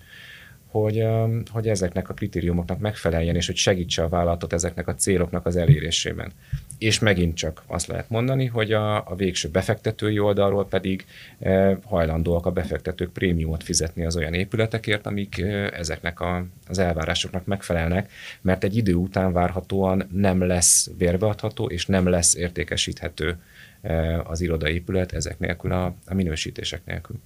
hogy, 0.67 1.03
hogy 1.49 1.67
ezeknek 1.67 2.09
a 2.09 2.13
kritériumoknak 2.13 2.79
megfeleljen, 2.79 3.35
és 3.35 3.45
hogy 3.45 3.55
segítse 3.55 4.03
a 4.03 4.09
vállalatot 4.09 4.53
ezeknek 4.53 4.87
a 4.87 4.95
céloknak 4.95 5.45
az 5.45 5.55
elérésében. 5.55 6.31
És 6.81 6.99
megint 6.99 7.35
csak 7.35 7.63
azt 7.67 7.87
lehet 7.87 8.09
mondani, 8.09 8.45
hogy 8.45 8.71
a, 8.73 9.09
a 9.09 9.15
végső 9.15 9.49
befektetői 9.49 10.19
oldalról 10.19 10.67
pedig 10.67 11.05
e, 11.39 11.77
hajlandóak 11.83 12.45
a 12.45 12.51
befektetők 12.51 13.11
prémiumot 13.11 13.63
fizetni 13.63 14.05
az 14.05 14.15
olyan 14.15 14.33
épületekért, 14.33 15.05
amik 15.05 15.39
e, 15.39 15.45
ezeknek 15.73 16.19
a, 16.19 16.45
az 16.67 16.79
elvárásoknak 16.79 17.45
megfelelnek, 17.45 18.11
mert 18.41 18.63
egy 18.63 18.77
idő 18.77 18.93
után 18.93 19.33
várhatóan 19.33 20.07
nem 20.11 20.41
lesz 20.41 20.87
bérbeadható, 20.87 21.65
és 21.65 21.85
nem 21.85 22.07
lesz 22.07 22.35
értékesíthető 22.35 23.37
e, 23.81 24.21
az 24.21 24.41
irodaépület 24.41 25.11
ezek 25.11 25.39
nélkül, 25.39 25.71
a, 25.71 25.85
a 26.05 26.13
minősítések 26.13 26.81
nélkül. 26.85 27.19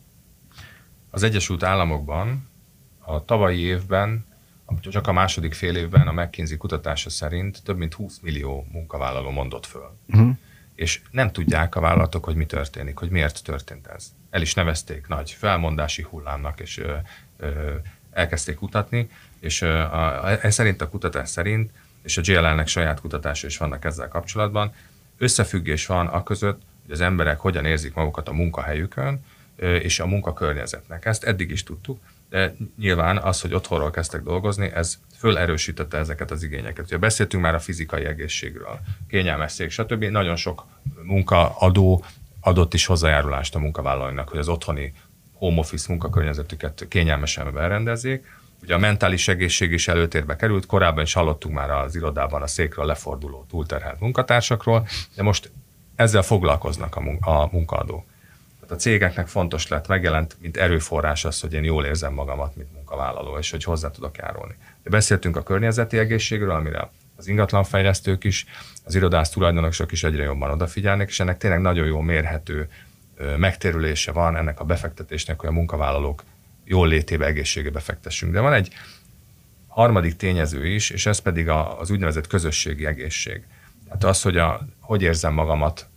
Az 1.10 1.24
Egyesült 1.24 1.64
Államokban 1.64 2.50
a 3.00 3.26
tavalyi 3.26 3.60
évben, 3.60 4.26
csak 4.82 5.08
a 5.08 5.12
második 5.12 5.54
fél 5.54 5.76
évben 5.76 6.08
a 6.08 6.12
McKinsey 6.12 6.58
kutatása 6.58 7.10
szerint 7.10 7.64
több 7.64 7.78
mint 7.78 7.94
20 7.94 8.20
millió 8.22 8.68
munkavállaló 8.72 9.30
mondott 9.30 9.66
föl. 9.66 9.98
Uh-huh. 10.08 10.38
És 10.76 11.02
nem 11.12 11.32
tudják 11.32 11.76
a 11.76 11.80
vállalatok, 11.80 12.24
hogy 12.24 12.36
mi 12.36 12.46
történik, 12.46 12.98
hogy 12.98 13.10
miért 13.10 13.44
történt 13.44 13.88
ez. 13.88 14.14
El 14.30 14.42
is 14.42 14.54
nevezték 14.54 15.08
nagy 15.08 15.32
felmondási 15.32 16.02
hullámnak, 16.02 16.60
és 16.60 16.78
ö, 16.78 16.96
ö, 17.38 17.76
elkezdték 18.12 18.56
kutatni, 18.56 19.10
és 19.40 19.62
ö, 19.62 19.80
a, 19.80 20.30
ez 20.46 20.54
szerint 20.54 20.82
a 20.82 20.90
kutatás 20.90 21.30
szerint, 21.30 21.72
és 22.04 22.18
a 22.18 22.22
JLL-nek 22.24 22.68
saját 22.68 23.00
kutatása 23.00 23.48
is 23.48 23.58
vannak 23.58 23.86
ezzel 23.86 24.08
kapcsolatban, 24.08 24.74
összefüggés 25.18 25.86
van 25.86 26.08
a 26.08 26.24
között, 26.24 26.62
hogy 26.86 26.94
az 26.94 27.02
emberek 27.02 27.40
hogyan 27.40 27.66
érzik 27.66 27.94
magukat 27.94 28.30
a 28.30 28.34
munkahelyükön, 28.34 29.26
és 29.58 30.00
a 30.00 30.06
munkakörnyezetnek. 30.06 31.06
Ezt 31.06 31.24
eddig 31.24 31.52
is 31.52 31.64
tudtuk, 31.64 32.00
nyilván 32.78 33.18
az, 33.18 33.42
hogy 33.42 33.54
otthonról 33.54 33.92
kezdtek 33.92 34.22
dolgozni, 34.22 34.72
ez 34.74 35.00
fölerősítette 35.18 35.98
ezeket 35.98 36.32
az 36.32 36.44
igényeket. 36.44 36.86
Ugye 36.86 36.98
beszéltünk 36.98 37.44
már 37.44 37.56
a 37.56 37.60
fizikai 37.60 38.06
egészségről, 38.06 38.80
kényelmes 39.08 39.52
szék, 39.52 39.70
stb. 39.70 40.04
Nagyon 40.04 40.36
sok 40.36 40.66
munkaadó 41.04 42.04
adott 42.42 42.74
is 42.74 42.86
hozzájárulást 42.86 43.56
a 43.56 43.60
munkavállalóinak, 43.60 44.30
hogy 44.30 44.40
az 44.40 44.48
otthoni 44.48 44.94
home 45.34 45.60
office 45.60 45.86
munkakörnyezetüket 45.90 46.86
kényelmesen 46.90 47.54
berendezzék. 47.54 48.26
Ugye 48.62 48.74
a 48.74 48.78
mentális 48.78 49.28
egészség 49.28 49.72
is 49.72 49.88
előtérbe 49.88 50.36
került, 50.36 50.66
korábban 50.66 51.04
is 51.04 51.14
hallottunk 51.14 51.56
már 51.56 51.70
az 51.70 51.96
irodában 51.96 52.42
a 52.42 52.48
székről 52.48 52.86
leforduló 52.86 53.46
túlterhelt 53.50 54.00
munkatársakról, 54.00 54.88
de 55.16 55.24
most 55.24 55.52
ezzel 55.96 56.22
foglalkoznak 56.22 56.96
a 57.20 57.50
munkaadók. 57.52 58.06
Tehát 58.66 58.82
a 58.82 58.84
cégeknek 58.84 59.28
fontos 59.28 59.68
lett, 59.68 59.88
megjelent, 59.88 60.38
mint 60.42 60.58
erőforrás 60.58 61.26
az, 61.26 61.40
hogy 61.40 61.54
én 61.54 61.64
jól 61.64 61.86
érzem 61.86 62.14
magamat, 62.14 62.56
mint 62.56 62.74
munkavállaló, 62.74 63.38
és 63.38 63.52
hogy 63.52 63.64
hozzá 63.64 63.92
tudok 63.92 64.18
járulni. 64.18 64.56
De 64.84 64.90
beszéltünk 64.90 65.36
a 65.36 65.44
környezeti 65.44 65.98
egészségről, 65.98 66.52
amire 66.52 66.90
az 67.16 67.28
ingatlanfejlesztők 67.28 68.24
is, 68.24 68.46
az 68.84 68.96
irodász 68.96 69.30
tulajdonosok 69.30 69.92
is 69.92 70.04
egyre 70.04 70.24
jobban 70.24 70.52
odafigyelnek, 70.52 71.10
és 71.10 71.20
ennek 71.20 71.38
tényleg 71.38 71.62
nagyon 71.62 71.86
jó 71.86 72.00
mérhető 72.00 72.70
megtérülése 73.38 74.12
van 74.12 74.36
ennek 74.36 74.60
a 74.60 74.64
befektetésnek, 74.64 75.40
hogy 75.40 75.50
a 75.50 75.52
munkavállalók 75.52 76.24
jól 76.64 76.88
létébe, 76.88 77.26
egészségebe 77.26 77.80
fektessünk. 77.80 78.34
De 78.34 78.40
van 78.40 78.54
egy 78.54 78.74
harmadik 79.68 80.16
tényező 80.16 80.68
is, 80.68 80.90
és 80.90 81.06
ez 81.06 81.20
pedig 81.20 81.50
az 81.50 81.90
úgynevezett 81.90 82.28
közösségi 82.28 82.86
egészség. 82.86 83.44
Tehát 83.86 84.04
az, 84.04 84.22
hogy 84.22 84.38
a, 84.38 84.68
hogy 84.80 85.02
érzem 85.02 85.34
magamat 85.34 85.90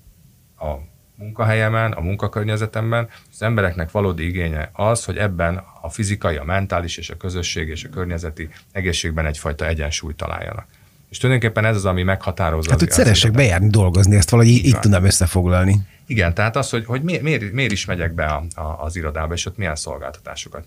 a 0.58 0.74
munkahelyemen, 1.18 1.92
a 1.92 2.00
munkakörnyezetemben, 2.00 3.08
az 3.32 3.42
embereknek 3.42 3.90
valódi 3.90 4.26
igénye 4.26 4.70
az, 4.72 5.04
hogy 5.04 5.16
ebben 5.16 5.62
a 5.80 5.88
fizikai, 5.88 6.36
a 6.36 6.44
mentális 6.44 6.96
és 6.96 7.10
a 7.10 7.16
közösség 7.16 7.68
és 7.68 7.84
a 7.84 7.88
környezeti 7.88 8.48
egészségben 8.72 9.26
egyfajta 9.26 9.66
egyensúlyt 9.66 10.16
találjanak. 10.16 10.66
És 11.10 11.18
tulajdonképpen 11.18 11.64
ez 11.64 11.76
az, 11.76 11.84
ami 11.84 12.02
meghatározza. 12.02 12.70
Hát, 12.70 12.78
hogy 12.78 12.90
szeressek 12.90 13.32
bejárni 13.32 13.68
dolgozni, 13.68 14.16
ezt 14.16 14.30
valahogy 14.30 14.52
így, 14.52 14.64
így 14.64 14.78
tudnám 14.78 15.04
összefoglalni. 15.04 15.76
Igen, 16.06 16.34
tehát 16.34 16.56
az, 16.56 16.70
hogy, 16.70 16.84
hogy 16.84 17.02
miért, 17.02 17.22
miért, 17.22 17.52
miért 17.52 17.72
is 17.72 17.84
megyek 17.84 18.12
be 18.12 18.24
a, 18.24 18.44
a, 18.54 18.84
az 18.84 18.96
irodába, 18.96 19.34
és 19.34 19.46
ott 19.46 19.56
milyen 19.56 19.76
szolgáltatásokat 19.76 20.66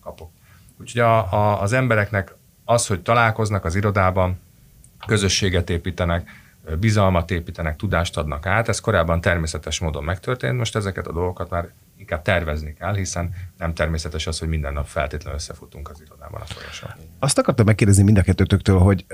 kapok. 0.00 0.30
Úgyhogy 0.80 1.00
a, 1.00 1.32
a, 1.32 1.62
az 1.62 1.72
embereknek 1.72 2.34
az, 2.64 2.86
hogy 2.86 3.00
találkoznak 3.00 3.64
az 3.64 3.74
irodában, 3.74 4.40
közösséget 5.06 5.70
építenek, 5.70 6.43
bizalmat 6.80 7.30
építenek, 7.30 7.76
tudást 7.76 8.16
adnak 8.16 8.46
át. 8.46 8.68
Ez 8.68 8.80
korábban 8.80 9.20
természetes 9.20 9.78
módon 9.78 10.04
megtörtént, 10.04 10.58
most 10.58 10.76
ezeket 10.76 11.06
a 11.06 11.12
dolgokat 11.12 11.50
már 11.50 11.68
inkább 11.96 12.22
tervezni 12.22 12.74
kell, 12.74 12.94
hiszen 12.94 13.30
nem 13.58 13.74
természetes 13.74 14.26
az, 14.26 14.38
hogy 14.38 14.48
minden 14.48 14.72
nap 14.72 14.86
feltétlenül 14.86 15.38
összefutunk 15.38 15.90
az 15.90 16.02
irodában 16.06 16.40
a 16.40 16.44
folyosón. 16.44 16.90
Azt 17.18 17.38
akartam 17.38 17.66
megkérdezni 17.66 18.02
mind 18.02 18.18
a 18.18 18.22
kettőtöktől, 18.22 18.78
hogy 18.78 19.04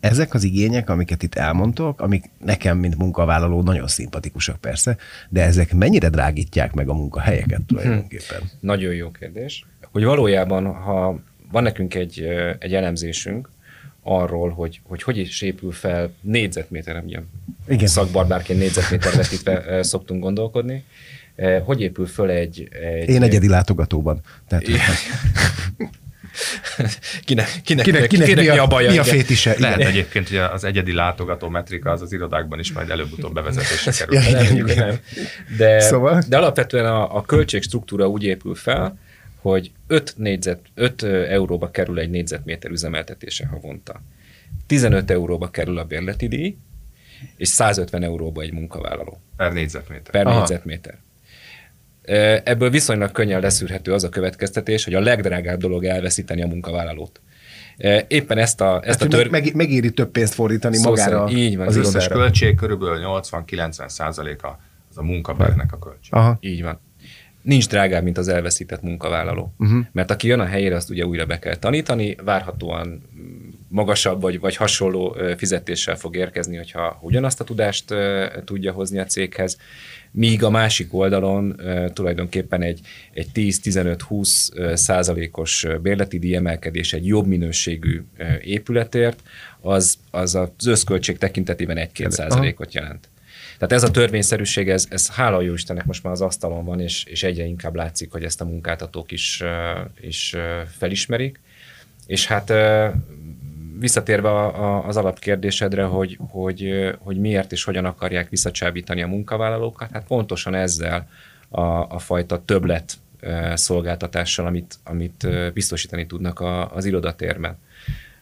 ezek 0.00 0.34
az 0.34 0.44
igények, 0.44 0.90
amiket 0.90 1.22
itt 1.22 1.34
elmondtok, 1.34 2.00
amik 2.00 2.24
nekem, 2.44 2.78
mint 2.78 2.96
munkavállaló 2.96 3.62
nagyon 3.62 3.86
szimpatikusak 3.86 4.56
persze, 4.56 4.96
de 5.28 5.42
ezek 5.42 5.74
mennyire 5.74 6.08
drágítják 6.08 6.72
meg 6.72 6.88
a 6.88 6.94
munkahelyeket 6.94 7.62
tulajdonképpen? 7.62 8.40
Hm. 8.40 8.46
Nagyon 8.60 8.94
jó 8.94 9.10
kérdés. 9.10 9.66
Hogy 9.92 10.04
valójában, 10.04 10.74
ha 10.74 11.20
van 11.50 11.62
nekünk 11.62 11.94
egy, 11.94 12.22
egy 12.58 12.74
elemzésünk, 12.74 13.50
arról, 14.08 14.50
hogy, 14.50 14.80
hogy 14.82 15.02
hogy 15.02 15.18
is 15.18 15.42
épül 15.42 15.72
fel 15.72 16.12
négyzetméter, 16.20 17.02
ugye 17.06 17.18
Igen. 17.68 17.86
szakbarbárként 17.86 18.58
négyzetméter 18.58 19.14
vetítve 19.14 19.82
szoktunk 19.82 20.22
gondolkodni, 20.22 20.84
hogy 21.64 21.80
épül 21.80 22.06
föl 22.06 22.30
egy... 22.30 22.68
egy 22.70 23.08
Én 23.08 23.22
egyedi 23.22 23.48
látogatóban. 23.48 24.20
Tehát, 24.48 24.64
kinek, 27.24 27.60
kinek, 27.64 27.84
kinek, 27.84 28.06
kinek, 28.06 28.06
kinek 28.06 28.36
mi 28.36 28.48
a, 28.48 28.52
mi 28.52 28.58
a 28.58 28.66
baja? 28.66 28.90
Mi 28.90 28.98
a 28.98 29.04
fétise? 29.04 29.54
Lehet 29.58 29.78
igen. 29.78 29.90
egyébként, 29.90 30.28
hogy 30.28 30.38
az 30.38 30.64
egyedi 30.64 30.92
látogató 30.92 31.48
metrika 31.48 31.90
az 31.90 32.02
az 32.02 32.12
irodákban 32.12 32.58
is 32.58 32.72
majd 32.72 32.90
előbb-utóbb 32.90 33.34
bevezetésre 33.34 33.92
kerül. 33.92 34.14
ja, 34.14 34.28
igen, 34.28 34.68
igen. 34.68 34.98
De, 35.56 35.80
szóval? 35.80 36.22
de 36.28 36.36
alapvetően 36.36 36.86
a, 36.86 37.16
a 37.16 37.22
költségstruktúra 37.22 38.08
úgy 38.08 38.24
épül 38.24 38.54
fel, 38.54 38.98
hogy 39.40 39.72
5, 39.86 40.14
négyzet, 40.16 40.60
5 40.74 41.02
euróba 41.02 41.70
kerül 41.70 41.98
egy 41.98 42.10
négyzetméter 42.10 42.70
üzemeltetése 42.70 43.46
havonta. 43.46 44.02
15 44.66 45.10
euróba 45.10 45.50
kerül 45.50 45.78
a 45.78 45.84
bérleti 45.84 46.28
díj, 46.28 46.56
és 47.36 47.48
150 47.48 48.02
euróba 48.02 48.42
egy 48.42 48.52
munkavállaló. 48.52 49.20
Per 49.36 49.52
négyzetméter. 49.52 50.10
Per 50.10 50.26
Aha. 50.26 50.38
négyzetméter. 50.38 50.98
Ebből 52.44 52.70
viszonylag 52.70 53.12
könnyen 53.12 53.40
leszűrhető 53.40 53.92
az 53.92 54.04
a 54.04 54.08
következtetés, 54.08 54.84
hogy 54.84 54.94
a 54.94 55.00
legdrágább 55.00 55.58
dolog 55.58 55.84
elveszíteni 55.84 56.42
a 56.42 56.46
munkavállalót. 56.46 57.20
Éppen 58.08 58.38
ezt 58.38 58.60
a, 58.60 58.80
ezt 58.84 58.98
hát, 58.98 59.12
a 59.12 59.16
tör... 59.16 59.30
meg, 59.30 59.54
megéri 59.54 59.90
több 59.90 60.10
pénzt 60.10 60.34
fordítani 60.34 60.76
Szó 60.76 60.88
magára 60.88 61.28
így 61.30 61.56
van, 61.56 61.66
az, 61.66 61.76
az 61.76 61.86
összes 61.86 62.08
költség 62.08 62.56
körülbelül 62.56 62.98
80-90 63.04 63.88
százaléka 63.88 64.60
az 64.90 64.98
a 64.98 65.02
munkabérnek 65.02 65.72
a 65.72 65.78
költség. 65.78 66.14
Aha. 66.14 66.36
Így 66.40 66.62
van 66.62 66.80
nincs 67.42 67.68
drágább, 67.68 68.02
mint 68.02 68.18
az 68.18 68.28
elveszített 68.28 68.82
munkavállaló. 68.82 69.54
Uh-huh. 69.58 69.84
Mert 69.92 70.10
aki 70.10 70.26
jön 70.26 70.40
a 70.40 70.44
helyére, 70.44 70.76
azt 70.76 70.90
ugye 70.90 71.06
újra 71.06 71.26
be 71.26 71.38
kell 71.38 71.56
tanítani, 71.56 72.16
várhatóan 72.24 73.02
magasabb 73.68 74.20
vagy, 74.20 74.40
vagy 74.40 74.56
hasonló 74.56 75.16
fizetéssel 75.36 75.96
fog 75.96 76.16
érkezni, 76.16 76.56
hogyha 76.56 76.98
ugyanazt 77.02 77.40
a 77.40 77.44
tudást 77.44 77.94
tudja 78.44 78.72
hozni 78.72 78.98
a 78.98 79.04
céghez, 79.04 79.56
míg 80.10 80.44
a 80.44 80.50
másik 80.50 80.94
oldalon 80.94 81.60
tulajdonképpen 81.92 82.62
egy, 82.62 82.80
egy 83.12 83.28
10-15-20 83.34 84.74
százalékos 84.74 85.66
bérleti 85.82 86.18
díjemelkedés 86.18 86.92
egy 86.92 87.06
jobb 87.06 87.26
minőségű 87.26 88.02
épületért, 88.42 89.22
az, 89.60 89.98
az 90.10 90.34
az 90.34 90.66
összköltség 90.66 91.18
tekintetében 91.18 91.88
1-2 91.94 92.10
százalékot 92.10 92.74
jelent. 92.74 93.08
Tehát 93.58 93.72
ez 93.72 93.82
a 93.82 93.90
törvényszerűség, 93.90 94.68
ez, 94.68 94.86
ez 94.90 95.10
hála 95.10 95.40
jó 95.40 95.52
Istennek 95.52 95.84
most 95.84 96.02
már 96.02 96.12
az 96.12 96.20
asztalon 96.20 96.64
van, 96.64 96.80
és, 96.80 97.04
és 97.04 97.22
egyre 97.22 97.44
inkább 97.44 97.74
látszik, 97.74 98.12
hogy 98.12 98.24
ezt 98.24 98.40
a 98.40 98.44
munkáltatók 98.44 99.12
is, 99.12 99.42
is 100.00 100.36
felismerik. 100.78 101.40
És 102.06 102.26
hát 102.26 102.52
visszatérve 103.78 104.28
a, 104.28 104.64
a, 104.64 104.86
az 104.86 104.96
alapkérdésedre, 104.96 105.84
hogy, 105.84 106.18
hogy, 106.30 106.90
hogy 106.98 107.18
miért 107.18 107.52
és 107.52 107.64
hogyan 107.64 107.84
akarják 107.84 108.28
visszacsábítani 108.28 109.02
a 109.02 109.06
munkavállalókat, 109.06 109.90
hát 109.92 110.06
pontosan 110.06 110.54
ezzel 110.54 111.08
a, 111.48 111.62
a 111.94 111.98
fajta 111.98 112.44
többlet 112.44 112.94
szolgáltatással, 113.54 114.46
amit, 114.46 114.78
amit 114.84 115.26
biztosítani 115.52 116.06
tudnak 116.06 116.40
a, 116.40 116.74
az 116.74 116.84
irodatérben. 116.84 117.58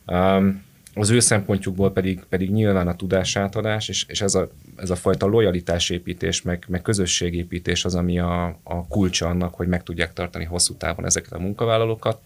Um, 0.07 0.65
az 0.99 1.11
ő 1.11 1.21
szempontjukból 1.21 1.93
pedig, 1.93 2.25
pedig 2.29 2.51
nyilván 2.51 2.89
a 2.89 2.97
tudásátadás, 2.97 3.89
és, 3.89 4.05
és 4.09 4.21
ez, 4.21 4.35
a, 4.35 4.49
ez 4.77 4.91
a 4.91 4.97
fajta 4.97 5.27
lojalitásépítés, 5.27 6.43
meg, 6.43 6.65
meg 6.69 6.83
közösségépítés 6.83 7.85
az, 7.85 7.95
ami 7.95 8.19
a, 8.19 8.45
a 8.63 8.87
kulcsa 8.89 9.27
annak, 9.27 9.55
hogy 9.55 9.69
meg 9.69 9.83
tudják 9.83 10.13
tartani 10.13 10.45
hosszú 10.45 10.75
távon 10.75 11.07
ezeket 11.07 11.33
a 11.33 11.39
munkavállalókat. 11.39 12.21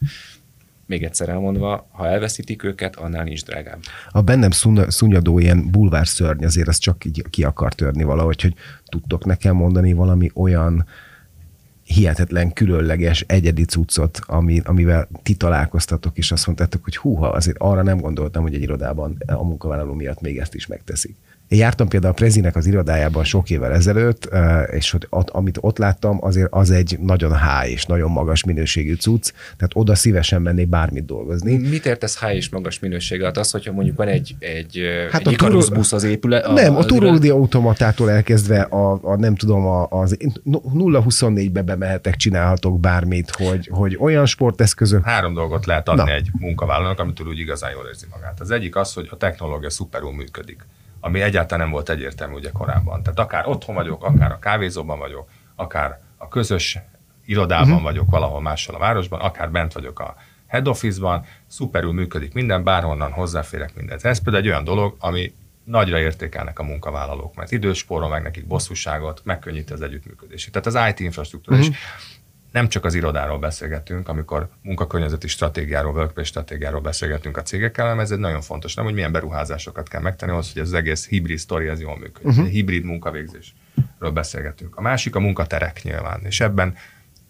Még 0.86 1.02
egyszer 1.02 1.28
elmondva, 1.28 1.88
ha 1.90 2.06
elveszítik 2.06 2.62
őket, 2.62 2.96
annál 2.96 3.24
nincs 3.24 3.44
drágább. 3.44 3.80
A 4.10 4.20
bennem 4.20 4.50
szunnyadó 4.88 5.38
ilyen 5.38 5.70
bulvár 5.70 6.06
szörny 6.06 6.44
azért 6.44 6.68
az 6.68 6.78
csak 6.78 7.04
így 7.04 7.24
ki 7.30 7.44
akar 7.44 7.74
törni 7.74 8.02
valahogy, 8.02 8.42
hogy 8.42 8.54
tudtok 8.84 9.24
nekem 9.24 9.56
mondani 9.56 9.92
valami 9.92 10.30
olyan 10.34 10.86
hihetetlen, 11.94 12.52
különleges, 12.52 13.24
egyedi 13.26 13.64
cuccot, 13.64 14.18
ami, 14.26 14.60
amivel 14.64 15.08
ti 15.22 15.34
találkoztatok, 15.34 16.18
és 16.18 16.32
azt 16.32 16.46
mondtátok, 16.46 16.84
hogy 16.84 16.96
húha, 16.96 17.28
azért 17.28 17.58
arra 17.58 17.82
nem 17.82 18.00
gondoltam, 18.00 18.42
hogy 18.42 18.54
egy 18.54 18.62
irodában 18.62 19.16
a 19.26 19.44
munkavállaló 19.44 19.94
miatt 19.94 20.20
még 20.20 20.38
ezt 20.38 20.54
is 20.54 20.66
megteszik. 20.66 21.16
Én 21.50 21.58
jártam 21.58 21.88
például 21.88 22.12
a 22.12 22.16
Prezinek 22.16 22.56
az 22.56 22.66
irodájában 22.66 23.24
sok 23.24 23.50
évvel 23.50 23.72
ezelőtt, 23.72 24.28
és 24.70 24.96
ott, 25.08 25.30
amit 25.30 25.58
ott 25.60 25.78
láttam, 25.78 26.18
azért 26.20 26.48
az 26.50 26.70
egy 26.70 26.98
nagyon 27.00 27.32
high 27.38 27.72
és 27.72 27.84
nagyon 27.84 28.10
magas 28.10 28.44
minőségű 28.44 28.94
cucc, 28.94 29.32
tehát 29.56 29.72
oda 29.74 29.94
szívesen 29.94 30.42
mennék 30.42 30.68
bármit 30.68 31.04
dolgozni. 31.04 31.56
Mit 31.56 31.86
értesz 31.86 32.20
high 32.20 32.34
és 32.34 32.48
magas 32.48 32.78
minősége? 32.78 33.24
Hát 33.24 33.36
az, 33.36 33.50
hogyha 33.50 33.72
mondmondjuk 33.72 34.06
van 34.06 34.14
egy, 34.14 34.34
egy, 34.38 34.80
hát 35.10 35.26
egy 35.26 35.34
a 35.34 35.36
turó... 35.36 35.62
busz 35.72 35.92
az 35.92 36.04
épület? 36.04 36.44
A, 36.44 36.52
nem, 36.52 36.76
a 36.76 36.84
turódi 36.84 37.28
automatától 37.28 38.10
elkezdve 38.10 38.60
a, 38.60 38.98
a 39.02 39.16
nem 39.16 39.34
tudom, 39.34 39.66
a, 39.66 39.86
az 39.88 40.16
0-24-be 40.44 41.62
bemehetek, 41.62 42.16
csinálhatok 42.16 42.80
bármit, 42.80 43.30
hogy, 43.30 43.68
hogy 43.72 43.96
olyan 44.00 44.26
sporteszközök. 44.26 45.04
Három 45.04 45.34
dolgot 45.34 45.66
lehet 45.66 45.88
adni 45.88 46.02
Na. 46.02 46.14
egy 46.14 46.28
munkavállalónak, 46.38 46.98
amitől 46.98 47.26
úgy 47.26 47.38
igazán 47.38 47.70
jól 47.70 47.86
érzi 47.86 48.06
magát. 48.10 48.40
Az 48.40 48.50
egyik 48.50 48.76
az, 48.76 48.92
hogy 48.92 49.08
a 49.10 49.16
technológia 49.16 49.70
szuperul 49.70 50.14
működik 50.14 50.64
ami 51.00 51.20
egyáltalán 51.20 51.64
nem 51.64 51.72
volt 51.72 51.88
egyértelmű 51.88 52.34
ugye 52.34 52.50
korábban. 52.50 53.02
Tehát 53.02 53.18
akár 53.18 53.46
otthon 53.46 53.74
vagyok, 53.74 54.04
akár 54.04 54.32
a 54.32 54.38
kávézóban 54.38 54.98
vagyok, 54.98 55.28
akár 55.56 56.00
a 56.16 56.28
közös 56.28 56.78
irodában 57.24 57.68
uh-huh. 57.68 57.82
vagyok 57.82 58.10
valahol 58.10 58.40
máshol 58.40 58.74
a 58.74 58.78
városban, 58.78 59.20
akár 59.20 59.50
bent 59.50 59.72
vagyok 59.72 60.00
a 60.00 60.14
head 60.46 60.68
office-ban, 60.68 61.24
szuperül 61.46 61.92
működik 61.92 62.34
minden, 62.34 62.64
bárhonnan 62.64 63.12
hozzáférek 63.12 63.74
mindent. 63.74 64.04
Ez 64.04 64.22
például 64.22 64.44
egy 64.44 64.50
olyan 64.50 64.64
dolog, 64.64 64.96
ami 64.98 65.32
nagyra 65.64 65.98
értékelnek 65.98 66.58
a 66.58 66.62
munkavállalók, 66.62 67.34
mert 67.34 67.52
időspórol 67.52 68.08
meg 68.08 68.22
nekik 68.22 68.46
bosszúságot, 68.46 69.20
megkönnyíti 69.24 69.72
az 69.72 69.82
együttműködését. 69.82 70.52
Tehát 70.52 70.66
az 70.66 70.90
IT 70.90 71.00
infrastruktúra 71.00 71.56
uh-huh. 71.56 71.72
is 71.72 71.78
nem 72.50 72.68
csak 72.68 72.84
az 72.84 72.94
irodáról 72.94 73.38
beszélgetünk, 73.38 74.08
amikor 74.08 74.48
munkakörnyezeti 74.62 75.28
stratégiáról, 75.28 75.92
workplace 75.92 76.28
stratégiáról 76.28 76.80
beszélgetünk 76.80 77.36
a 77.36 77.42
cégekkel, 77.42 77.84
hanem 77.84 78.00
ez 78.00 78.10
egy 78.10 78.18
nagyon 78.18 78.40
fontos, 78.40 78.74
nem, 78.74 78.84
hogy 78.84 78.94
milyen 78.94 79.12
beruházásokat 79.12 79.88
kell 79.88 80.00
megtenni 80.00 80.32
ahhoz, 80.32 80.52
hogy 80.52 80.62
ez 80.62 80.68
az 80.68 80.74
egész 80.74 81.08
hibrid 81.08 81.38
sztori 81.38 81.66
ez 81.66 81.80
jól 81.80 81.98
működik. 81.98 82.28
Uh-huh. 82.28 82.44
Egy 82.44 82.50
hibrid 82.52 82.84
munkavégzésről 82.84 84.10
beszélgetünk. 84.12 84.76
A 84.76 84.80
másik 84.80 85.14
a 85.14 85.20
munkaterek 85.20 85.82
nyilván, 85.82 86.20
és 86.22 86.40
ebben 86.40 86.76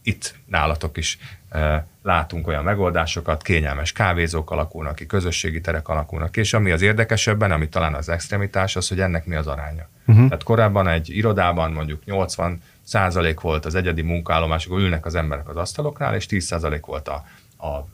itt 0.02 0.34
nálatok 0.46 0.96
is 0.96 1.18
e, 1.48 1.86
látunk 2.02 2.46
olyan 2.46 2.64
megoldásokat, 2.64 3.42
kényelmes 3.42 3.92
kávézók 3.92 4.50
alakulnak 4.50 4.94
ki, 4.94 5.06
közösségi 5.06 5.60
terek 5.60 5.88
alakulnak 5.88 6.32
ki, 6.32 6.40
és 6.40 6.52
ami 6.52 6.70
az 6.70 6.82
érdekesebben, 6.82 7.50
ami 7.50 7.68
talán 7.68 7.94
az 7.94 8.08
extremitás, 8.08 8.76
az, 8.76 8.88
hogy 8.88 9.00
ennek 9.00 9.26
mi 9.26 9.34
az 9.34 9.46
aránya. 9.46 9.88
Uh-huh. 10.06 10.24
Tehát 10.24 10.42
korábban 10.42 10.88
egy 10.88 11.16
irodában 11.16 11.72
mondjuk 11.72 12.04
80 12.04 12.62
százalék 12.90 13.40
volt 13.40 13.64
az 13.64 13.74
egyedi 13.74 14.02
munkállomások, 14.02 14.78
ülnek 14.78 15.06
az 15.06 15.14
emberek 15.14 15.48
az 15.48 15.56
asztaloknál, 15.56 16.14
és 16.14 16.26
10 16.26 16.44
százalék 16.44 16.84
volt 16.84 17.08
a, 17.08 17.24
a 17.66 17.86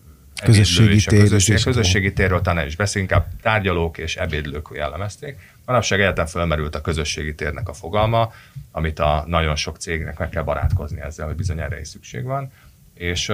közösségi 0.45 1.05
tér. 1.05 1.21
Közösségi, 1.21 1.63
közösségi 1.63 2.13
térről 2.13 2.41
talán 2.41 2.67
is 2.67 2.77
beszélünk, 2.77 3.11
inkább 3.11 3.27
tárgyalók 3.43 3.99
és 3.99 4.17
ebédlők 4.17 4.69
jellemezték. 4.75 5.39
Manapság 5.65 6.01
egyáltalán 6.01 6.31
felmerült 6.31 6.75
a 6.75 6.81
közösségi 6.81 7.35
térnek 7.35 7.69
a 7.69 7.73
fogalma, 7.73 8.33
amit 8.71 8.99
a 8.99 9.25
nagyon 9.27 9.57
sok 9.57 9.77
cégnek 9.77 10.19
meg 10.19 10.29
kell 10.29 10.43
barátkozni 10.43 11.01
ezzel, 11.01 11.27
hogy 11.27 11.37
bizony 11.37 11.61
erre 11.61 11.81
is 11.81 11.89
szükség 11.89 12.25
van. 12.25 12.53
És 12.95 13.33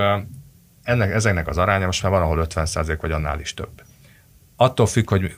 ennek, 0.82 1.10
ezeknek 1.10 1.48
az 1.48 1.58
aránya 1.58 1.86
most 1.86 2.02
már 2.02 2.12
van, 2.12 2.22
ahol 2.22 2.46
50% 2.48 2.98
vagy 3.00 3.10
annál 3.10 3.40
is 3.40 3.54
több. 3.54 3.82
Attól 4.56 4.86
függ, 4.86 5.08
hogy 5.08 5.34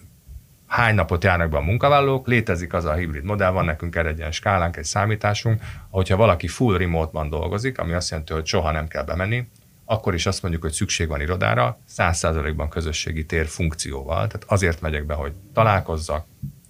hány 0.75 0.95
napot 0.95 1.25
járnak 1.25 1.51
be 1.51 1.57
a 1.57 1.61
munkavállalók, 1.61 2.27
létezik 2.27 2.73
az 2.73 2.85
a 2.85 2.95
hibrid 2.95 3.25
modell, 3.25 3.51
van 3.51 3.65
nekünk 3.65 3.97
erre 3.97 4.09
egy 4.09 4.19
ilyen 4.19 4.33
skálánk, 4.33 4.77
egy 4.77 4.85
számításunk, 4.85 5.63
hogyha 5.91 6.17
valaki 6.17 6.49
full 6.49 6.79
remote-ban 6.79 7.29
dolgozik, 7.29 7.79
ami 7.79 7.93
azt 7.93 8.11
jelenti, 8.11 8.33
hogy 8.33 8.47
soha 8.47 8.71
nem 8.71 8.89
kell 8.89 9.05
bemenni, 9.05 9.49
akkor 9.85 10.15
is 10.15 10.27
azt 10.27 10.43
mondjuk, 10.43 10.63
hogy 10.63 10.73
szükség 10.73 11.09
van 11.09 11.21
irodára, 11.21 11.79
100%-ban 11.97 12.69
közösségi 12.69 13.27
tér 13.27 13.47
funkcióval. 13.47 14.27
Tehát 14.27 14.45
azért 14.47 14.81
megyek 14.81 15.05
be, 15.05 15.15
hogy 15.15 15.33
találkozzak, 15.53 16.27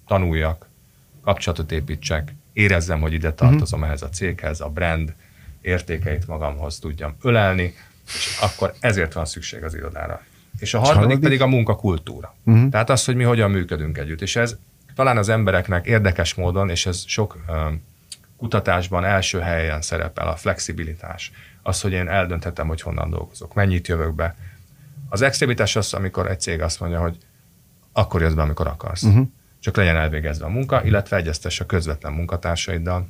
tanuljak, 0.07 0.69
kapcsolatot 1.23 1.71
építsek, 1.71 2.33
érezzem, 2.53 3.01
hogy 3.01 3.13
ide 3.13 3.33
tartozom 3.33 3.79
uh-huh. 3.79 3.87
ehhez 3.87 4.01
a 4.01 4.09
céghez, 4.09 4.59
a 4.59 4.69
brand 4.69 5.13
értékeit 5.61 6.27
magamhoz 6.27 6.79
tudjam 6.79 7.15
ölelni, 7.21 7.73
és 8.05 8.37
akkor 8.41 8.73
ezért 8.79 9.13
van 9.13 9.25
szükség 9.25 9.63
az 9.63 9.75
irodára. 9.75 10.21
És 10.59 10.73
a 10.73 10.77
harmadik, 10.77 10.99
harmadik? 10.99 11.23
pedig 11.23 11.41
a 11.41 11.47
munkakultúra. 11.47 12.35
Uh-huh. 12.45 12.69
Tehát 12.69 12.89
az, 12.89 13.05
hogy 13.05 13.15
mi 13.15 13.23
hogyan 13.23 13.51
működünk 13.51 13.97
együtt. 13.97 14.21
És 14.21 14.35
ez 14.35 14.55
talán 14.95 15.17
az 15.17 15.29
embereknek 15.29 15.85
érdekes 15.85 16.33
módon, 16.33 16.69
és 16.69 16.85
ez 16.85 17.03
sok 17.07 17.37
um, 17.47 17.83
kutatásban 18.37 19.05
első 19.05 19.39
helyen 19.39 19.81
szerepel 19.81 20.27
a 20.27 20.35
flexibilitás. 20.35 21.31
Az, 21.61 21.81
hogy 21.81 21.91
én 21.91 22.07
eldönthetem, 22.07 22.67
hogy 22.67 22.81
honnan 22.81 23.09
dolgozok, 23.09 23.53
mennyit 23.53 23.87
jövök 23.87 24.15
be. 24.15 24.35
Az 25.09 25.21
extremitás 25.21 25.75
az, 25.75 25.93
amikor 25.93 26.29
egy 26.31 26.39
cég 26.39 26.61
azt 26.61 26.79
mondja, 26.79 26.99
hogy 26.99 27.17
akkor 27.93 28.21
jössz 28.21 28.33
be, 28.33 28.41
amikor 28.41 28.67
akarsz. 28.67 29.03
Uh-huh. 29.03 29.27
Csak 29.59 29.75
legyen 29.75 29.95
elvégezve 29.95 30.45
a 30.45 30.49
munka, 30.49 30.83
illetve 30.83 31.17
egyeztess 31.17 31.59
a 31.59 31.65
közvetlen 31.65 32.13
munkatársaiddal, 32.13 33.07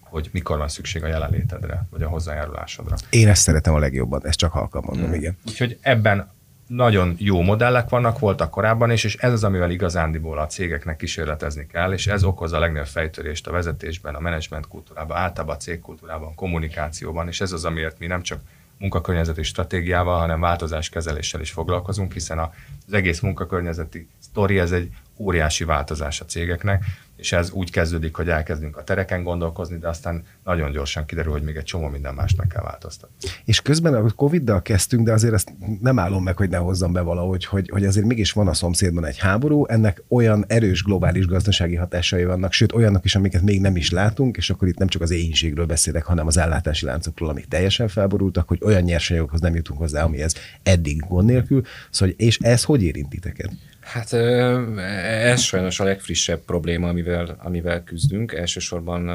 hogy 0.00 0.28
mikor 0.32 0.58
van 0.58 0.68
szükség 0.68 1.04
a 1.04 1.06
jelenlétedre, 1.06 1.86
vagy 1.90 2.02
a 2.02 2.08
hozzájárulásodra. 2.08 2.96
Én 3.10 3.28
ezt 3.28 3.42
szeretem 3.42 3.74
a 3.74 3.78
legjobban, 3.78 4.26
ezt 4.26 4.38
csak 4.38 4.52
halkan 4.52 4.82
mondom, 4.86 5.04
hmm. 5.04 5.14
igen. 5.14 5.36
Úgyhogy 5.46 5.78
ebben 5.80 6.30
nagyon 6.68 7.14
jó 7.18 7.40
modellek 7.40 7.88
vannak, 7.88 8.18
voltak 8.18 8.50
korábban 8.50 8.90
is, 8.90 9.04
és 9.04 9.16
ez 9.16 9.32
az, 9.32 9.44
amivel 9.44 9.70
igazándiból 9.70 10.38
a 10.38 10.46
cégeknek 10.46 10.96
kísérletezni 10.96 11.66
kell, 11.66 11.92
és 11.92 12.06
ez 12.06 12.24
okozza 12.24 12.56
a 12.56 12.60
legnagyobb 12.60 12.86
fejtörést 12.86 13.46
a 13.46 13.52
vezetésben, 13.52 14.14
a 14.14 14.20
menedzsment 14.20 14.68
kultúrában, 14.68 15.16
általában 15.16 15.54
a 15.54 15.58
cégkultúrában, 15.58 16.34
kommunikációban, 16.34 17.28
és 17.28 17.40
ez 17.40 17.52
az, 17.52 17.64
amiért 17.64 17.98
mi 17.98 18.06
nem 18.06 18.22
csak 18.22 18.40
munkakörnyezeti 18.78 19.42
stratégiával, 19.42 20.18
hanem 20.18 20.40
változáskezeléssel 20.40 21.40
is 21.40 21.50
foglalkozunk, 21.50 22.12
hiszen 22.12 22.38
az 22.38 22.92
egész 22.92 23.20
munkakörnyezeti 23.20 24.08
sztori, 24.18 24.58
ez 24.58 24.72
egy 24.72 24.90
óriási 25.18 25.64
változás 25.64 26.20
a 26.20 26.24
cégeknek, 26.24 26.84
és 27.18 27.32
ez 27.32 27.50
úgy 27.50 27.70
kezdődik, 27.70 28.14
hogy 28.14 28.28
elkezdünk 28.28 28.76
a 28.76 28.84
tereken 28.84 29.22
gondolkozni, 29.22 29.78
de 29.78 29.88
aztán 29.88 30.22
nagyon 30.44 30.70
gyorsan 30.70 31.06
kiderül, 31.06 31.32
hogy 31.32 31.42
még 31.42 31.56
egy 31.56 31.64
csomó 31.64 31.88
minden 31.88 32.14
meg 32.14 32.46
kell 32.46 32.62
változtatni. 32.62 33.28
És 33.44 33.60
közben 33.60 33.94
a 33.94 34.10
Covid-dal 34.10 34.62
kezdtünk, 34.62 35.06
de 35.06 35.12
azért 35.12 35.32
ezt 35.34 35.52
nem 35.80 35.98
állom 35.98 36.22
meg, 36.22 36.36
hogy 36.36 36.48
ne 36.48 36.56
hozzam 36.56 36.92
be 36.92 37.00
valahogy, 37.00 37.44
hogy, 37.44 37.68
hogy 37.72 37.84
azért 37.84 38.06
mégis 38.06 38.32
van 38.32 38.48
a 38.48 38.54
szomszédban 38.54 39.04
egy 39.04 39.18
háború, 39.18 39.66
ennek 39.66 40.02
olyan 40.08 40.44
erős 40.48 40.82
globális 40.82 41.26
gazdasági 41.26 41.74
hatásai 41.74 42.24
vannak, 42.24 42.52
sőt 42.52 42.72
olyanok 42.72 43.04
is, 43.04 43.14
amiket 43.14 43.42
még 43.42 43.60
nem 43.60 43.76
is 43.76 43.90
látunk, 43.90 44.36
és 44.36 44.50
akkor 44.50 44.68
itt 44.68 44.78
nem 44.78 44.88
csak 44.88 45.02
az 45.02 45.10
éhínségről 45.10 45.66
beszélek, 45.66 46.04
hanem 46.04 46.26
az 46.26 46.36
ellátási 46.36 46.84
láncokról, 46.84 47.28
amik 47.28 47.46
teljesen 47.46 47.88
felborultak, 47.88 48.48
hogy 48.48 48.60
olyan 48.62 48.82
nyersanyagokhoz 48.82 49.40
nem 49.40 49.54
jutunk 49.54 49.78
hozzá, 49.78 50.04
amihez 50.04 50.34
eddig 50.62 51.04
gond 51.08 51.28
nélkül. 51.28 51.62
Szóval, 51.90 52.14
és 52.18 52.38
ez 52.38 52.64
hogy 52.64 52.82
érint 52.82 53.08
titeket? 53.08 53.50
Hát 53.88 54.12
ez 54.12 55.40
sajnos 55.40 55.80
a 55.80 55.84
legfrissebb 55.84 56.40
probléma, 56.40 56.88
amivel, 56.88 57.36
amivel 57.38 57.84
küzdünk. 57.84 58.32
Elsősorban 58.32 59.10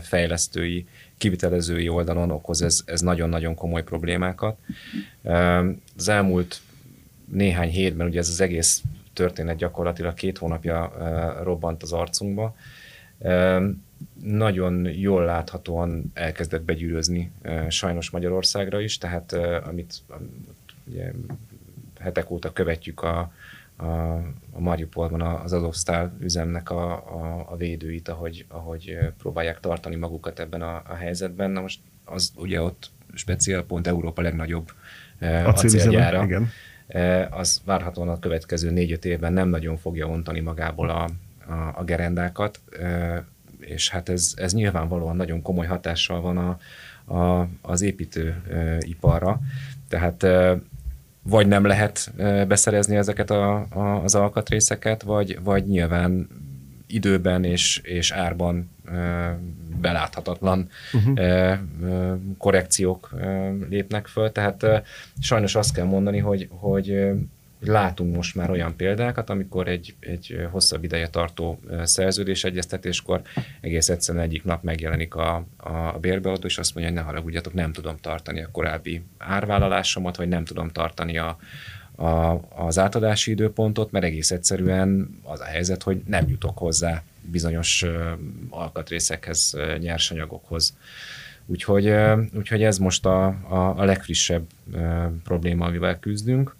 fejlesztői, 0.00 0.86
kivitelezői 1.18 1.88
oldalon 1.88 2.30
okoz 2.30 2.62
ez, 2.62 2.82
ez 2.84 3.00
nagyon-nagyon 3.00 3.54
komoly 3.54 3.82
problémákat. 3.82 4.58
Az 5.96 6.08
elmúlt 6.08 6.60
néhány 7.24 7.70
hétben, 7.70 8.06
ugye 8.06 8.18
ez 8.18 8.28
az 8.28 8.40
egész 8.40 8.82
történet 9.12 9.56
gyakorlatilag 9.56 10.14
két 10.14 10.38
hónapja 10.38 10.92
robbant 11.42 11.82
az 11.82 11.92
arcunkba, 11.92 12.56
nagyon 14.22 14.88
jól 14.92 15.24
láthatóan 15.24 16.10
elkezdett 16.14 16.62
begyűrözni 16.62 17.32
sajnos 17.68 18.10
Magyarországra 18.10 18.80
is, 18.80 18.98
tehát 18.98 19.32
amit 19.66 19.94
ugye, 20.84 21.10
hetek 22.00 22.30
óta 22.30 22.52
követjük 22.52 23.02
a, 23.02 23.32
a, 23.82 24.14
a 24.52 24.60
Mariupolban 24.60 25.20
az 25.20 25.52
Azosztál 25.52 26.16
üzemnek 26.20 26.70
a, 26.70 26.92
a, 26.92 27.46
a 27.50 27.56
védőit, 27.56 28.08
ahogy, 28.08 28.44
ahogy 28.48 28.98
próbálják 29.18 29.60
tartani 29.60 29.96
magukat 29.96 30.38
ebben 30.38 30.62
a, 30.62 30.82
a 30.88 30.94
helyzetben. 30.94 31.50
Na 31.50 31.60
most 31.60 31.80
az 32.04 32.32
ugye 32.36 32.60
ott 32.60 32.90
speciál 33.14 33.62
pont 33.62 33.86
Európa 33.86 34.22
legnagyobb 34.22 34.72
acélgyára. 35.44 36.24
Igen. 36.24 36.48
Az 37.30 37.62
várhatóan 37.64 38.08
a 38.08 38.18
következő 38.18 38.70
négy-öt 38.70 39.04
évben 39.04 39.32
nem 39.32 39.48
nagyon 39.48 39.76
fogja 39.76 40.06
ontani 40.06 40.40
magából 40.40 40.90
a, 40.90 41.08
a, 41.52 41.72
a 41.74 41.84
gerendákat, 41.84 42.60
és 43.60 43.90
hát 43.90 44.08
ez, 44.08 44.32
ez 44.36 44.54
nyilvánvalóan 44.54 45.16
nagyon 45.16 45.42
komoly 45.42 45.66
hatással 45.66 46.20
van 46.20 46.38
a, 46.38 46.58
a, 47.16 47.48
az 47.60 47.80
építőiparra. 47.80 49.40
Tehát 49.88 50.26
vagy 51.22 51.46
nem 51.46 51.64
lehet 51.64 52.12
beszerezni 52.48 52.96
ezeket 52.96 53.30
a, 53.30 53.66
a, 53.70 54.02
az 54.02 54.14
alkatrészeket, 54.14 55.02
vagy, 55.02 55.38
vagy 55.42 55.66
nyilván 55.66 56.28
időben 56.86 57.44
és, 57.44 57.80
és 57.84 58.10
árban 58.10 58.70
beláthatatlan 59.80 60.68
uh-huh. 60.92 62.18
korrekciók 62.38 63.14
lépnek 63.68 64.06
föl. 64.06 64.32
Tehát 64.32 64.66
sajnos 65.20 65.54
azt 65.54 65.74
kell 65.74 65.84
mondani, 65.84 66.18
hogy, 66.18 66.48
hogy 66.50 67.10
látunk 67.64 68.14
most 68.14 68.34
már 68.34 68.50
olyan 68.50 68.76
példákat, 68.76 69.30
amikor 69.30 69.68
egy, 69.68 69.94
egy 70.00 70.46
hosszabb 70.50 70.84
ideje 70.84 71.08
tartó 71.08 71.60
szerződés 71.82 72.44
egyeztetéskor 72.44 73.22
egész 73.60 73.88
egyszerűen 73.88 74.24
egyik 74.24 74.44
nap 74.44 74.62
megjelenik 74.62 75.14
a, 75.14 75.46
a 75.56 75.98
bérbeadó, 76.00 76.46
és 76.46 76.58
azt 76.58 76.74
mondja, 76.74 76.92
hogy 76.92 77.02
ne 77.02 77.06
haragudjatok, 77.06 77.52
nem 77.54 77.72
tudom 77.72 77.96
tartani 78.00 78.42
a 78.42 78.48
korábbi 78.52 79.02
árvállalásomat, 79.18 80.16
vagy 80.16 80.28
nem 80.28 80.44
tudom 80.44 80.68
tartani 80.68 81.18
a, 81.18 81.38
a, 81.96 82.40
az 82.48 82.78
átadási 82.78 83.30
időpontot, 83.30 83.90
mert 83.90 84.04
egész 84.04 84.30
egyszerűen 84.30 85.18
az 85.22 85.40
a 85.40 85.44
helyzet, 85.44 85.82
hogy 85.82 86.02
nem 86.06 86.28
jutok 86.28 86.58
hozzá 86.58 87.02
bizonyos 87.20 87.84
alkatrészekhez, 88.50 89.56
nyersanyagokhoz. 89.78 90.76
Úgyhogy, 91.46 91.94
úgyhogy 92.34 92.62
ez 92.62 92.78
most 92.78 93.06
a, 93.06 93.26
a, 93.26 93.74
a 93.76 93.84
legfrissebb 93.84 94.46
probléma, 95.24 95.66
amivel 95.66 95.98
küzdünk. 95.98 96.56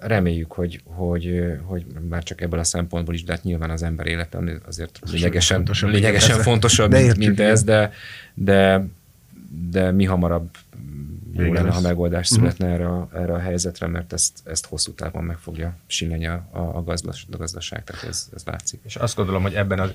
Reméljük, 0.00 0.52
hogy, 0.52 0.80
hogy, 0.84 1.42
hogy 1.62 1.86
már 2.08 2.22
csak 2.22 2.40
ebből 2.40 2.58
a 2.58 2.64
szempontból 2.64 3.14
is, 3.14 3.24
de 3.24 3.32
hát 3.32 3.42
nyilván 3.42 3.70
az 3.70 3.82
ember 3.82 4.06
élete 4.06 4.38
azért 4.66 4.98
lényegesen 5.10 5.56
fontosabb, 5.56 5.90
lényegesen 5.90 6.38
fontosabb 6.38 6.90
de 6.90 7.00
mint, 7.00 7.16
mint 7.16 7.40
ez, 7.40 7.64
de, 7.64 7.92
de, 8.34 8.86
de 9.70 9.90
mi 9.90 10.04
hamarabb 10.04 10.48
jó 11.32 11.52
lenne, 11.52 11.70
ha 11.70 11.80
megoldás 11.80 12.30
mhm. 12.30 12.38
születne 12.38 12.66
erre, 12.66 12.88
a, 12.88 13.08
erre 13.14 13.32
a 13.32 13.38
helyzetre, 13.38 13.86
mert 13.86 14.12
ezt, 14.12 14.38
ezt 14.44 14.66
hosszú 14.66 14.92
távon 14.92 15.24
meg 15.24 15.36
fogja 15.38 15.76
sinni 15.86 16.26
a, 16.26 16.48
a, 16.50 16.82
gazdas, 16.82 17.26
a 17.32 17.36
gazdaság, 17.36 17.84
tehát 17.84 18.02
ez, 18.02 18.28
ez 18.34 18.42
látszik. 18.44 18.80
És 18.84 18.96
azt 18.96 19.16
gondolom, 19.16 19.42
hogy 19.42 19.54
ebben 19.54 19.78
a 19.78 19.88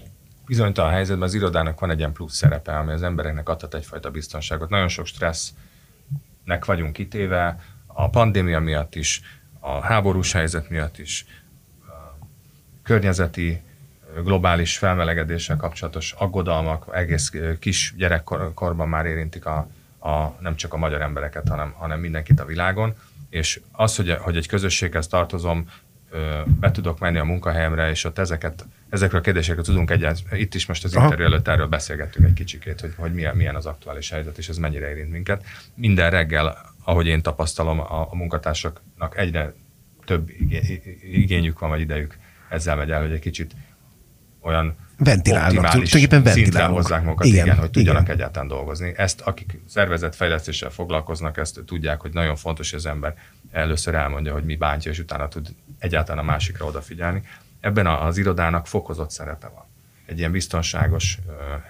bizonytalan 0.46 0.92
helyzetben 0.92 1.28
az 1.28 1.34
irodának 1.34 1.80
van 1.80 1.90
egy 1.90 1.98
ilyen 1.98 2.12
plusz 2.12 2.36
szerepe, 2.36 2.78
ami 2.78 2.92
az 2.92 3.04
embereknek 3.04 3.50
adhat 3.50 3.76
egyfajta 3.76 4.12
biztonságot. 4.12 4.70
Nagyon 4.70 4.88
sok 4.88 5.06
stressznek 5.06 6.66
vagyunk 6.66 6.94
kitéve, 6.94 7.60
a 7.88 8.10
pandémia 8.10 8.60
miatt 8.60 8.96
is, 8.96 9.22
a 9.64 9.82
háborús 9.82 10.32
helyzet 10.32 10.70
miatt 10.70 10.98
is, 10.98 11.26
környezeti, 12.84 13.62
globális 14.24 14.78
felmelegedéssel 14.78 15.58
kapcsolatos 15.58 16.12
aggodalmak 16.12 16.86
egész 16.94 17.32
kis 17.60 17.94
gyerekkorban 17.98 18.90
már 18.90 19.06
érintik 19.06 19.46
a, 19.46 19.68
a, 20.00 20.36
nem 20.40 20.56
csak 20.56 20.74
a 20.74 20.78
magyar 20.78 21.02
embereket, 21.02 21.48
hanem, 21.48 21.72
hanem 21.72 22.00
mindenkit 22.00 22.40
a 22.40 22.46
világon. 22.46 22.96
És 23.30 23.62
az, 23.72 23.96
hogy, 23.96 24.18
hogy 24.20 24.38
egy 24.38 24.48
közösséghez 24.48 25.08
tartozom, 25.08 25.70
be 26.60 26.72
tudok 26.72 27.00
menni 27.00 27.18
a 27.18 27.24
munkahelyemre, 27.24 27.90
és 27.90 28.04
ott 28.04 28.18
ezeket, 28.18 28.66
ezekről 28.90 29.20
a 29.20 29.24
kérdésekről 29.24 29.64
tudunk 29.64 29.92
egyáltalán, 29.92 30.40
itt 30.40 30.54
is 30.54 30.66
most 30.66 30.84
az 30.84 30.96
interjú 30.96 31.26
előtt 31.26 31.48
erről 31.48 31.68
beszélgettünk 31.68 32.28
egy 32.28 32.34
kicsikét, 32.34 32.82
hogy, 32.82 32.94
hogy 32.98 33.14
milyen, 33.14 33.36
milyen 33.36 33.56
az 33.56 33.66
aktuális 33.66 34.10
helyzet, 34.10 34.38
és 34.38 34.50
ez 34.50 34.58
mennyire 34.58 34.90
érint 34.90 35.12
minket. 35.12 35.44
Minden 35.74 36.10
reggel 36.10 36.71
ahogy 36.84 37.08
én 37.08 37.22
tapasztalom, 37.22 37.80
a, 37.80 38.08
a 38.12 38.16
munkatársaknak 38.16 39.18
egyre 39.18 39.54
több 40.06 40.30
igényük 41.12 41.60
van, 41.60 41.70
vagy 41.70 41.80
idejük 41.80 42.18
ezzel 42.50 42.76
megy 42.76 42.92
el, 42.92 43.02
hogy 43.02 43.12
egy 43.12 43.20
kicsit 43.20 43.56
olyan 44.42 44.76
ventilálnak, 44.98 45.70
tulajdonképpen 45.70 46.24
ventilálnak. 46.24 46.76
hozzák 46.76 47.04
magukat, 47.04 47.26
igen, 47.26 47.46
igen, 47.46 47.58
hogy 47.58 47.72
tudjanak 47.72 48.02
igen. 48.02 48.16
egyáltalán 48.16 48.48
dolgozni. 48.48 48.94
Ezt, 48.96 49.22
akik 49.22 49.60
szervezetfejlesztéssel 49.68 50.70
foglalkoznak, 50.70 51.38
ezt 51.38 51.60
tudják, 51.66 52.02
hogy 52.02 52.14
nagyon 52.14 52.36
fontos, 52.36 52.70
hogy 52.70 52.80
az 52.80 52.86
ember 52.86 53.16
először 53.52 53.96
elmondja, 53.96 54.34
hogy 54.34 54.44
mi 54.44 54.56
bántja, 54.56 54.92
és 54.92 55.00
utána 55.00 55.28
tud 55.28 55.48
egyáltalán 55.80 56.24
a 56.24 56.32
másikra 56.32 56.66
odafigyelni. 56.66 57.24
Ebben 57.60 57.88
az 57.88 58.18
irodának 58.18 58.68
fokozott 58.68 59.12
szerepe 59.12 59.48
van. 59.48 59.66
Egy 60.06 60.18
ilyen 60.18 60.32
biztonságos 60.32 61.20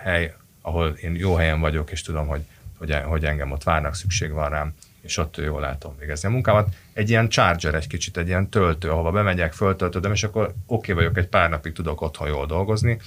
hely, 0.04 0.34
ahol 0.62 0.88
én 0.89 1.15
jó 1.15 1.36
helyen 1.36 1.60
vagyok, 1.60 1.91
és 1.91 2.02
tudom, 2.02 2.28
hogy, 2.28 2.41
hogy, 2.78 2.95
hogy 3.06 3.26
engem 3.26 3.52
ott 3.52 3.63
várnak, 3.63 3.95
szükség 3.95 4.32
van 4.32 4.50
rám, 4.50 4.74
és 5.02 5.18
ott 5.18 5.38
jól 5.38 5.66
el 5.66 5.78
tudom 5.78 5.98
végezni 5.98 6.28
a 6.28 6.32
munkámat. 6.32 6.76
Egy 6.94 7.10
ilyen 7.10 7.30
charger 7.30 7.76
egy 7.76 7.88
kicsit, 7.88 8.18
egy 8.18 8.28
ilyen 8.28 8.50
töltő, 8.50 8.90
ahova 8.90 9.12
bemegyek, 9.12 9.54
föltöltödöm, 9.54 10.12
és 10.12 10.24
akkor 10.24 10.44
oké 10.44 10.54
okay 10.66 10.96
vagyok, 10.96 11.18
egy 11.18 11.28
pár 11.28 11.50
napig 11.50 11.74
tudok 11.74 12.02
otthon 12.02 12.28
jól 12.28 12.46
dolgozni. 12.46 13.00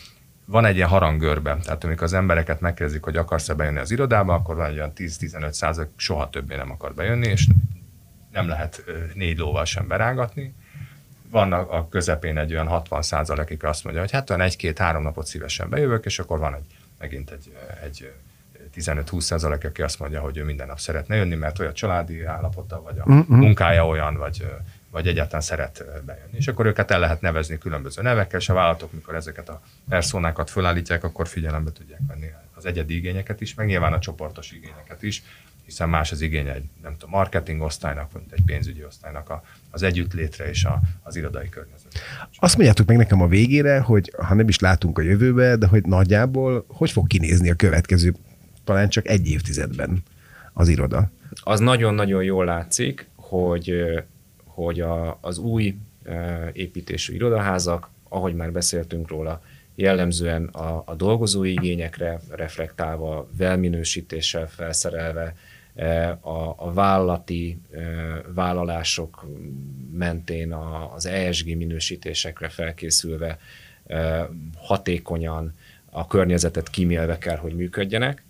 Van 0.47 0.65
egy 0.65 0.77
ilyen 0.77 0.89
harangörbe, 0.89 1.57
tehát 1.63 1.85
amikor 1.85 2.03
az 2.03 2.13
embereket 2.13 2.61
megkérdezik, 2.61 3.03
hogy 3.03 3.17
akarsz-e 3.17 3.55
bejönni 3.55 3.79
az 3.79 3.91
irodába, 3.91 4.35
akkor 4.35 4.57
van 4.57 4.67
egy 4.67 4.77
olyan 4.77 4.93
10-15 4.97 5.53
százalék, 5.53 5.91
soha 5.97 6.31
többé 6.31 6.57
nem 6.57 6.71
akar 6.71 6.95
bejönni, 6.95 7.27
és 7.27 7.47
nem 8.33 8.49
lehet 8.49 8.85
négy 9.15 9.39
lóval 9.39 9.65
sem 9.65 9.89
berángatni. 9.89 10.55
Van 11.31 11.53
a, 11.53 11.89
közepén 11.89 12.39
egy 12.39 12.53
olyan 12.53 12.67
60 12.67 13.03
százalékig 13.03 13.65
azt 13.65 13.85
mondja, 13.85 14.03
hogy 14.03 14.11
hát 14.11 14.31
olyan 14.31 14.43
egy-két-három 14.43 15.03
napot 15.03 15.27
szívesen 15.27 15.69
bejövök, 15.69 16.05
és 16.05 16.19
akkor 16.19 16.39
van 16.39 16.55
egy, 16.55 16.67
megint 16.99 17.31
egy, 17.31 17.57
egy 17.85 18.13
15-20 18.77 19.21
százalék, 19.21 19.65
aki 19.65 19.83
azt 19.83 19.99
mondja, 19.99 20.21
hogy 20.21 20.37
ő 20.37 20.45
minden 20.45 20.67
nap 20.67 20.79
szeretne 20.79 21.17
jönni, 21.17 21.35
mert 21.35 21.59
olyan 21.59 21.75
családi 21.75 22.25
állapota, 22.25 22.83
vagy 22.83 22.99
a 22.99 23.11
mm-hmm. 23.11 23.39
munkája 23.39 23.87
olyan, 23.87 24.17
vagy, 24.17 24.47
vagy 24.91 25.07
egyáltalán 25.07 25.41
szeret 25.41 25.85
bejönni. 26.05 26.37
És 26.37 26.49
akkor 26.49 26.67
őket 26.67 26.91
el 26.91 26.99
lehet 26.99 27.21
nevezni 27.21 27.59
különböző 27.59 28.03
nevekkel, 28.03 28.41
és 28.41 28.49
a 28.49 28.55
vállalatok, 28.55 28.93
mikor 28.93 29.15
ezeket 29.15 29.49
a 29.49 29.63
personákat 29.89 30.51
fölállítják, 30.51 31.05
akkor 31.05 31.29
figyelembe 31.29 31.73
tudják 31.73 32.01
venni 32.09 32.27
az 32.55 32.67
egyedi 32.67 32.97
igényeket 32.97 33.41
is, 33.41 33.55
meg 33.55 33.67
nyilván 33.67 33.93
a 33.93 33.99
csoportos 33.99 34.53
igényeket 34.53 35.03
is, 35.03 35.23
hiszen 35.65 35.89
más 35.89 36.13
az 36.13 36.21
igény 36.21 36.47
egy 36.47 36.65
nem 36.83 36.93
tudom, 36.93 37.11
marketing 37.11 37.63
osztálynak, 37.63 38.13
vagy 38.13 38.23
egy 38.31 38.43
pénzügyi 38.47 38.85
osztálynak 38.85 39.31
a, 39.31 39.43
az 39.71 39.83
együttlétre 39.83 40.49
és 40.49 40.65
a, 40.65 40.81
az 41.03 41.17
irodai 41.17 41.49
környezet. 41.49 41.99
Azt 42.37 42.55
mondjátok 42.55 42.87
meg 42.87 42.97
nekem 42.97 43.21
a 43.21 43.27
végére, 43.27 43.81
hogy 43.81 44.13
ha 44.23 44.35
nem 44.35 44.49
is 44.49 44.59
látunk 44.59 44.99
a 44.99 45.03
jövőbe, 45.03 45.57
de 45.57 45.67
hogy 45.67 45.85
nagyjából 45.85 46.65
hogy 46.69 46.91
fog 46.91 47.07
kinézni 47.07 47.51
a 47.51 47.55
következő 47.55 48.15
talán 48.65 48.89
csak 48.89 49.09
egy 49.09 49.29
évtizedben 49.29 50.03
az 50.53 50.69
iroda. 50.69 51.11
Az 51.43 51.61
nagyon-nagyon 51.61 52.23
jól 52.23 52.45
látszik, 52.45 53.07
hogy, 53.15 53.75
hogy 54.45 54.81
a, 54.81 55.19
az 55.21 55.39
új 55.39 55.77
építésű 56.53 57.15
irodaházak, 57.15 57.89
ahogy 58.09 58.35
már 58.35 58.53
beszéltünk 58.53 59.09
róla, 59.09 59.43
jellemzően 59.75 60.45
a, 60.45 60.83
a 60.87 60.95
dolgozói 60.95 61.53
igényekre 61.53 62.21
reflektálva, 62.31 63.29
velminősítéssel 63.37 64.49
felszerelve, 64.49 65.35
a, 66.21 66.55
a 66.57 66.73
vállalati 66.73 67.61
vállalások 68.35 69.27
mentén 69.93 70.53
az 70.95 71.07
ESG 71.07 71.57
minősítésekre 71.57 72.49
felkészülve 72.49 73.39
hatékonyan, 74.57 75.55
a 75.91 76.07
környezetet 76.07 76.71
kimélve 76.71 77.19
kell, 77.19 77.37
hogy 77.37 77.55
működjenek. 77.55 78.23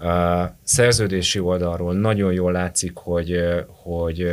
A 0.00 0.56
szerződési 0.62 1.38
oldalról 1.38 1.94
nagyon 1.94 2.32
jól 2.32 2.52
látszik, 2.52 2.96
hogy, 2.96 3.40
hogy 3.66 4.32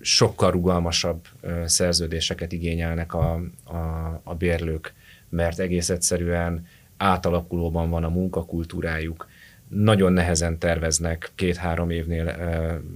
sokkal 0.00 0.50
rugalmasabb 0.50 1.26
szerződéseket 1.64 2.52
igényelnek 2.52 3.14
a, 3.14 3.40
a, 3.64 3.76
a 4.24 4.34
bérlők, 4.34 4.94
mert 5.28 5.58
egész 5.58 5.88
egyszerűen 5.88 6.66
átalakulóban 6.96 7.90
van 7.90 8.04
a 8.04 8.08
munkakultúrájuk, 8.08 9.28
nagyon 9.68 10.12
nehezen 10.12 10.58
terveznek 10.58 11.30
két-három 11.34 11.90
évnél 11.90 12.36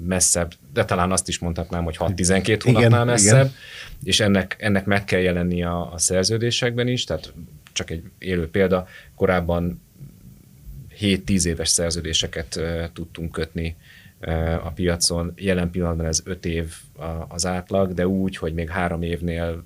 messzebb, 0.06 0.52
de 0.72 0.84
talán 0.84 1.12
azt 1.12 1.28
is 1.28 1.38
mondhatnám, 1.38 1.84
hogy 1.84 1.96
6-12 1.98 2.60
hónapnál 2.64 2.90
igen, 2.90 3.06
messzebb, 3.06 3.44
igen. 3.44 3.52
és 4.02 4.20
ennek, 4.20 4.56
ennek 4.58 4.84
meg 4.84 5.04
kell 5.04 5.20
jelenni 5.20 5.64
a, 5.64 5.92
a 5.92 5.98
szerződésekben 5.98 6.88
is, 6.88 7.04
tehát 7.04 7.32
csak 7.72 7.90
egy 7.90 8.02
élő 8.18 8.50
példa, 8.50 8.86
korábban 9.14 9.82
7-10 11.00 11.44
éves 11.44 11.68
szerződéseket 11.68 12.60
tudtunk 12.92 13.32
kötni 13.32 13.76
a 14.62 14.70
piacon. 14.70 15.32
Jelen 15.36 15.70
pillanatban 15.70 16.06
ez 16.06 16.20
5 16.24 16.44
év 16.44 16.74
az 17.28 17.46
átlag, 17.46 17.94
de 17.94 18.06
úgy, 18.08 18.36
hogy 18.36 18.54
még 18.54 18.68
három 18.68 19.02
évnél 19.02 19.64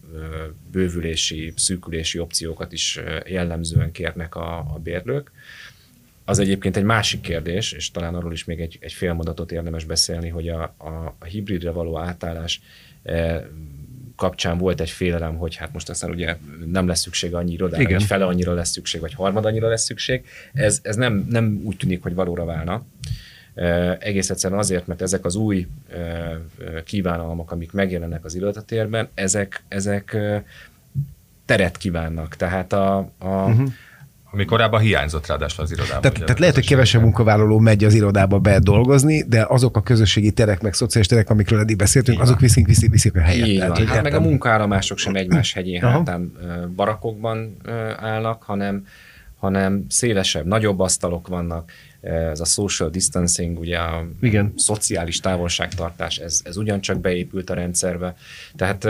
bővülési, 0.70 1.52
szűkülési 1.56 2.18
opciókat 2.18 2.72
is 2.72 3.00
jellemzően 3.26 3.92
kérnek 3.92 4.34
a, 4.34 4.58
a 4.58 4.78
bérlők. 4.82 5.30
Az 6.24 6.38
egyébként 6.38 6.76
egy 6.76 6.84
másik 6.84 7.20
kérdés, 7.20 7.72
és 7.72 7.90
talán 7.90 8.14
arról 8.14 8.32
is 8.32 8.44
még 8.44 8.60
egy, 8.60 8.78
egy 8.80 8.92
fél 8.92 9.12
mondatot 9.12 9.52
érdemes 9.52 9.84
beszélni, 9.84 10.28
hogy 10.28 10.48
a, 10.48 10.62
a, 10.62 11.24
hibridre 11.24 11.70
való 11.70 11.98
átállás 11.98 12.60
kapcsán 14.18 14.58
volt 14.58 14.80
egy 14.80 14.90
félelem, 14.90 15.36
hogy 15.36 15.56
hát 15.56 15.72
most 15.72 15.88
aztán 15.88 16.10
ugye 16.10 16.36
nem 16.66 16.86
lesz 16.86 17.00
szükség 17.00 17.34
annyi 17.34 17.52
irodára, 17.52 17.82
Igen. 17.82 17.98
vagy 17.98 18.06
fele 18.06 18.24
annyira 18.24 18.54
lesz 18.54 18.70
szükség, 18.70 19.00
vagy 19.00 19.14
harmad 19.14 19.44
annyira 19.44 19.68
lesz 19.68 19.82
szükség. 19.84 20.24
Ez, 20.52 20.80
ez 20.82 20.96
nem, 20.96 21.26
nem 21.30 21.60
úgy 21.64 21.76
tűnik, 21.76 22.02
hogy 22.02 22.14
valóra 22.14 22.44
válna. 22.44 22.84
Egész 23.98 24.30
egyszerűen 24.30 24.60
azért, 24.60 24.86
mert 24.86 25.02
ezek 25.02 25.24
az 25.24 25.34
új 25.34 25.66
kívánalmak, 26.84 27.50
amik 27.50 27.72
megjelennek 27.72 28.24
az 28.24 28.34
irodatérben, 28.34 29.08
ezek, 29.14 29.62
ezek 29.68 30.16
teret 31.44 31.76
kívánnak. 31.76 32.36
Tehát 32.36 32.72
a, 32.72 32.96
a 33.18 33.26
uh-huh 33.26 33.68
ami 34.30 34.44
korábban 34.44 34.80
hiányzott 34.80 35.26
ráadásul 35.26 35.64
az 35.64 35.72
irodában. 35.72 36.00
Tehát, 36.00 36.18
tehát 36.18 36.38
lehet, 36.38 36.54
hogy 36.54 36.66
kevesebb 36.66 37.02
munkavállaló 37.02 37.58
megy 37.58 37.84
az 37.84 37.94
irodába 37.94 38.38
be 38.38 38.58
dolgozni, 38.58 39.24
de 39.28 39.46
azok 39.48 39.76
a 39.76 39.82
közösségi 39.82 40.30
terek, 40.30 40.60
meg 40.62 40.74
szociális 40.74 41.08
terek, 41.08 41.30
amikről 41.30 41.60
eddig 41.60 41.76
beszéltünk, 41.76 42.16
Igen. 42.16 42.28
azok 42.28 42.40
viszik, 42.40 42.66
viszik, 42.66 42.90
viszik 42.90 43.16
a 43.16 43.20
helyet. 43.20 43.46
Igen. 43.46 43.72
Tehát, 43.72 43.88
hát 43.88 44.02
meg 44.02 44.14
a 44.14 44.20
munkaállomások 44.20 44.98
sem 44.98 45.14
egymás 45.14 45.52
hegyén 45.52 45.80
hátán 45.80 46.32
barakokban 46.76 47.56
állnak, 47.96 48.42
hanem 48.42 48.84
hanem 49.38 49.84
szélesebb, 49.88 50.46
nagyobb 50.46 50.80
asztalok 50.80 51.28
vannak, 51.28 51.70
ez 52.00 52.40
a 52.40 52.44
social 52.44 52.90
distancing, 52.90 53.58
ugye 53.58 53.78
a 53.78 54.06
Igen. 54.20 54.52
szociális 54.56 55.20
távolságtartás, 55.20 56.18
ez, 56.18 56.40
ez 56.44 56.56
ugyancsak 56.56 57.00
beépült 57.00 57.50
a 57.50 57.54
rendszerbe. 57.54 58.16
Tehát 58.56 58.88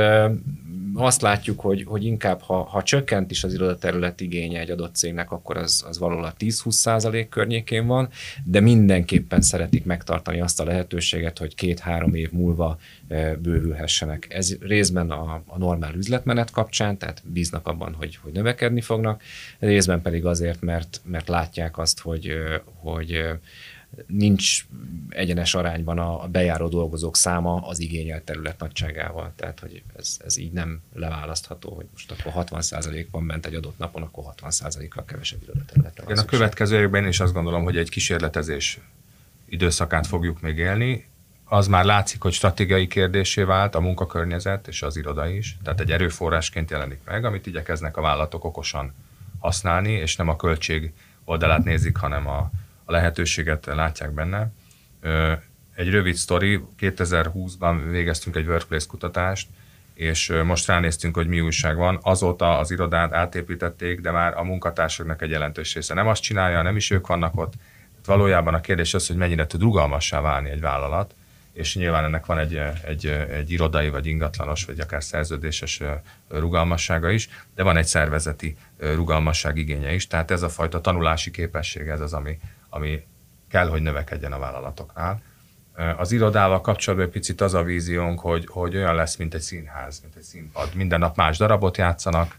azt 0.95 1.23
látjuk, 1.23 1.61
hogy, 1.61 1.85
hogy 1.87 2.05
inkább, 2.05 2.41
ha, 2.41 2.63
ha 2.63 2.83
csökkent 2.83 3.31
is 3.31 3.45
az 3.45 3.55
irodaterület 3.55 4.21
igénye 4.21 4.61
egy 4.61 4.71
adott 4.71 4.95
cégnek, 4.95 5.31
akkor 5.31 5.57
az, 5.57 5.85
az 5.89 5.99
valahol 5.99 6.25
a 6.25 6.35
10-20 6.39 6.71
százalék 6.71 7.29
környékén 7.29 7.87
van, 7.87 8.09
de 8.45 8.61
mindenképpen 8.61 9.41
szeretik 9.41 9.85
megtartani 9.85 10.41
azt 10.41 10.61
a 10.61 10.65
lehetőséget, 10.65 11.39
hogy 11.39 11.55
két-három 11.55 12.15
év 12.15 12.33
múlva 12.33 12.79
bővülhessenek. 13.39 14.27
Ez 14.31 14.57
részben 14.61 15.11
a, 15.11 15.43
a 15.47 15.59
normál 15.59 15.95
üzletmenet 15.95 16.51
kapcsán, 16.51 16.99
tehát 16.99 17.23
bíznak 17.25 17.67
abban, 17.67 17.95
hogy, 17.95 18.17
hogy 18.17 18.33
növekedni 18.33 18.81
fognak, 18.81 19.23
részben 19.59 20.03
pedig 20.03 20.25
azért, 20.25 20.61
mert, 20.61 21.01
mert 21.05 21.29
látják 21.29 21.79
azt, 21.79 22.01
hogy, 22.01 22.33
hogy 22.75 23.39
nincs 24.07 24.67
egyenes 25.09 25.55
arányban 25.55 25.99
a 25.99 26.29
bejáró 26.29 26.69
dolgozók 26.69 27.17
száma 27.17 27.55
az 27.55 27.81
igényelt 27.81 28.23
terület 28.23 28.59
nagyságával. 28.59 29.33
Tehát, 29.37 29.61
hogy 29.61 29.83
ez, 29.97 30.17
ez 30.25 30.37
így 30.37 30.53
nem 30.53 30.81
leválasztható, 30.95 31.75
hogy 31.75 31.87
most 31.93 32.11
akkor 32.11 32.45
60%-ban 32.51 33.23
ment 33.23 33.47
egy 33.47 33.55
adott 33.55 33.79
napon, 33.79 34.03
akkor 34.03 34.25
60%-kal 34.37 35.05
kevesebb 35.05 35.43
irodaterületre 35.43 36.05
van. 36.05 36.17
Én 36.17 36.23
a 36.23 36.25
következő 36.25 36.81
évben 36.81 37.07
is 37.07 37.21
azt 37.21 37.33
gondolom, 37.33 37.65
hogy 37.65 37.77
egy 37.77 37.89
kísérletezés 37.89 38.79
időszakát 39.49 40.07
fogjuk 40.07 40.41
még 40.41 40.57
élni. 40.57 41.07
Az 41.51 41.67
már 41.67 41.85
látszik, 41.85 42.23
hogy 42.23 42.33
stratégiai 42.33 42.87
kérdésé 42.87 43.43
vált 43.43 43.75
a 43.75 43.81
munkakörnyezet 43.81 44.69
és 44.69 44.83
az 44.83 44.97
iroda 44.97 45.29
is. 45.29 45.57
Tehát 45.63 45.81
egy 45.81 45.93
erőforrásként 45.93 46.71
jelenik 46.71 47.01
meg, 47.05 47.25
amit 47.25 47.47
igyekeznek 47.47 47.97
a 47.97 48.01
vállalatok 48.01 48.45
okosan 48.45 48.95
használni, 49.39 49.93
és 49.93 50.17
nem 50.17 50.29
a 50.29 50.37
költség 50.37 50.93
oldalát 51.25 51.65
nézik, 51.65 51.97
hanem 51.97 52.27
a, 52.29 52.51
a 52.85 52.93
lehetőséget 52.93 53.67
látják 53.67 54.11
benne. 54.11 54.51
Egy 55.75 55.91
rövid 55.91 56.15
sztori, 56.15 56.61
2020-ban 56.79 57.81
végeztünk 57.91 58.37
egy 58.37 58.47
workplace 58.47 58.87
kutatást, 58.89 59.49
és 59.95 60.33
most 60.45 60.67
ránéztünk, 60.67 61.15
hogy 61.15 61.27
mi 61.27 61.41
újság 61.41 61.77
van. 61.77 61.99
Azóta 62.03 62.59
az 62.59 62.71
irodát 62.71 63.13
átépítették, 63.13 64.01
de 64.01 64.11
már 64.11 64.37
a 64.37 64.43
munkatársaknak 64.43 65.23
egy 65.23 65.31
jelentős 65.31 65.75
része 65.75 65.95
nem 65.95 66.07
azt 66.07 66.23
csinálja, 66.23 66.63
nem 66.63 66.77
is 66.77 66.91
ők 66.91 67.07
vannak 67.07 67.37
ott. 67.37 67.53
Valójában 68.05 68.55
a 68.55 68.61
kérdés 68.61 68.95
az, 68.95 69.07
hogy 69.07 69.17
mennyire 69.17 69.47
tud 69.47 69.61
rugalmassá 69.61 70.21
válni 70.21 70.51
egy 70.51 70.61
vállalat, 70.61 71.15
és 71.59 71.75
nyilván 71.75 72.05
ennek 72.05 72.27
van 72.27 72.39
egy, 72.39 72.61
egy, 72.85 73.07
egy 73.07 73.51
irodai, 73.51 73.89
vagy 73.89 74.07
ingatlanos, 74.07 74.65
vagy 74.65 74.81
akár 74.81 75.05
szerződéses 75.05 75.83
rugalmassága 76.29 77.11
is, 77.11 77.29
de 77.55 77.63
van 77.63 77.77
egy 77.77 77.87
szervezeti 77.87 78.57
rugalmasság 78.79 79.57
igénye 79.57 79.95
is, 79.95 80.07
tehát 80.07 80.31
ez 80.31 80.43
a 80.43 80.49
fajta 80.49 80.81
tanulási 80.81 81.31
képesség, 81.31 81.89
ez 81.89 82.01
az, 82.01 82.13
ami, 82.13 82.39
ami 82.69 83.07
kell, 83.49 83.69
hogy 83.69 83.83
növekedjen 83.83 84.33
a 84.33 84.39
vállalatoknál. 84.39 85.23
Az 85.97 86.13
irodával 86.13 86.61
kapcsolatban 86.61 87.09
egy 87.09 87.13
picit 87.13 87.41
az 87.41 87.55
a 87.55 87.63
víziónk, 87.63 88.21
hogy, 88.21 88.47
hogy 88.49 88.77
olyan 88.77 88.95
lesz, 88.95 89.17
mint 89.17 89.35
egy 89.35 89.41
színház, 89.41 90.01
mint 90.01 90.17
egy 90.17 90.23
színpad. 90.23 90.75
Minden 90.75 90.99
nap 90.99 91.17
más 91.17 91.39
darabot 91.39 91.77
játszanak, 91.77 92.39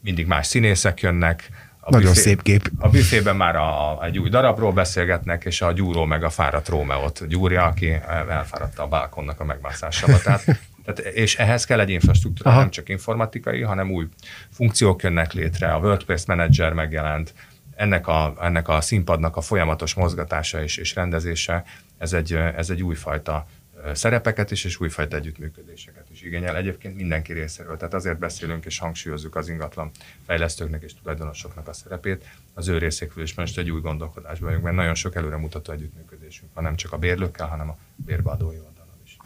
mindig 0.00 0.26
más 0.26 0.46
színészek 0.46 1.00
jönnek, 1.00 1.48
a 1.90 1.96
Nagyon 1.96 2.12
büfé, 2.12 2.22
szép 2.22 2.42
kép. 2.42 2.70
A 2.78 2.88
büfében 2.88 3.36
már 3.36 3.56
a, 3.56 3.98
a, 4.00 4.04
egy 4.04 4.18
új 4.18 4.28
darabról 4.28 4.72
beszélgetnek, 4.72 5.44
és 5.44 5.62
a 5.62 5.72
gyúró 5.72 6.04
meg 6.04 6.24
a 6.24 6.30
fáradt 6.30 6.68
Rómeót 6.68 7.26
gyúrja, 7.28 7.64
aki 7.64 7.92
elfáradta 8.28 8.82
a 8.82 8.86
balkonnak 8.88 9.40
a 9.40 9.44
megmászásába. 9.44 10.18
Tehát, 10.18 10.44
tehát, 10.84 11.14
és 11.14 11.36
ehhez 11.36 11.64
kell 11.64 11.80
egy 11.80 11.90
infrastruktúra, 11.90 12.50
Aha. 12.50 12.58
nem 12.58 12.70
csak 12.70 12.88
informatikai, 12.88 13.62
hanem 13.62 13.90
új 13.90 14.06
funkciók 14.50 15.02
jönnek 15.02 15.32
létre, 15.32 15.72
a 15.72 15.78
WordPress 15.78 16.24
Manager 16.26 16.72
megjelent, 16.72 17.34
ennek 17.76 18.06
a, 18.06 18.34
ennek 18.40 18.68
a 18.68 18.80
színpadnak 18.80 19.36
a 19.36 19.40
folyamatos 19.40 19.94
mozgatása 19.94 20.62
és, 20.62 20.76
és 20.76 20.94
rendezése, 20.94 21.64
ez 21.98 22.12
egy, 22.12 22.32
ez 22.34 22.70
egy 22.70 22.82
újfajta 22.82 23.46
szerepeket 23.92 24.50
is, 24.50 24.64
és 24.64 24.80
újfajta 24.80 25.16
együttműködéseket 25.16 26.06
is 26.20 26.26
igényel. 26.26 26.56
Egyébként 26.56 26.96
mindenki 26.96 27.32
részéről. 27.32 27.76
Tehát 27.76 27.94
azért 27.94 28.18
beszélünk 28.18 28.64
és 28.64 28.78
hangsúlyozzuk 28.78 29.36
az 29.36 29.48
ingatlan 29.48 29.90
fejlesztőknek 30.26 30.82
és 30.82 30.92
tulajdonosoknak 30.94 31.68
a 31.68 31.72
szerepét. 31.72 32.24
Az 32.54 32.68
ő 32.68 32.78
részékről 32.78 33.24
is 33.24 33.34
most 33.34 33.58
egy 33.58 33.70
új 33.70 33.80
gondolkodásban 33.80 34.46
vagyunk, 34.46 34.64
mert 34.64 34.76
nagyon 34.76 34.94
sok 34.94 35.14
előremutató 35.14 35.72
együttműködésünk 35.72 36.54
van, 36.54 36.64
nem 36.64 36.76
csak 36.76 36.92
a 36.92 36.98
bérlőkkel, 36.98 37.46
hanem 37.46 37.68
a 37.68 37.76
bérbeadói 37.96 38.56
oldalon 38.56 39.00
is. 39.04 39.16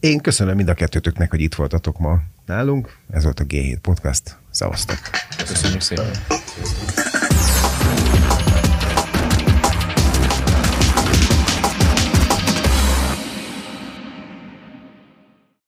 Én 0.00 0.20
köszönöm 0.20 0.56
mind 0.56 0.68
a 0.68 0.74
kettőtöknek, 0.74 1.30
hogy 1.30 1.40
itt 1.40 1.54
voltatok 1.54 1.98
ma 1.98 2.18
nálunk. 2.46 2.98
Ez 3.10 3.24
volt 3.24 3.40
a 3.40 3.44
G7 3.44 3.78
Podcast. 3.82 4.36
Szevasztok! 4.50 4.98
Köszönjük 5.46 5.80
szépen! 5.80 7.07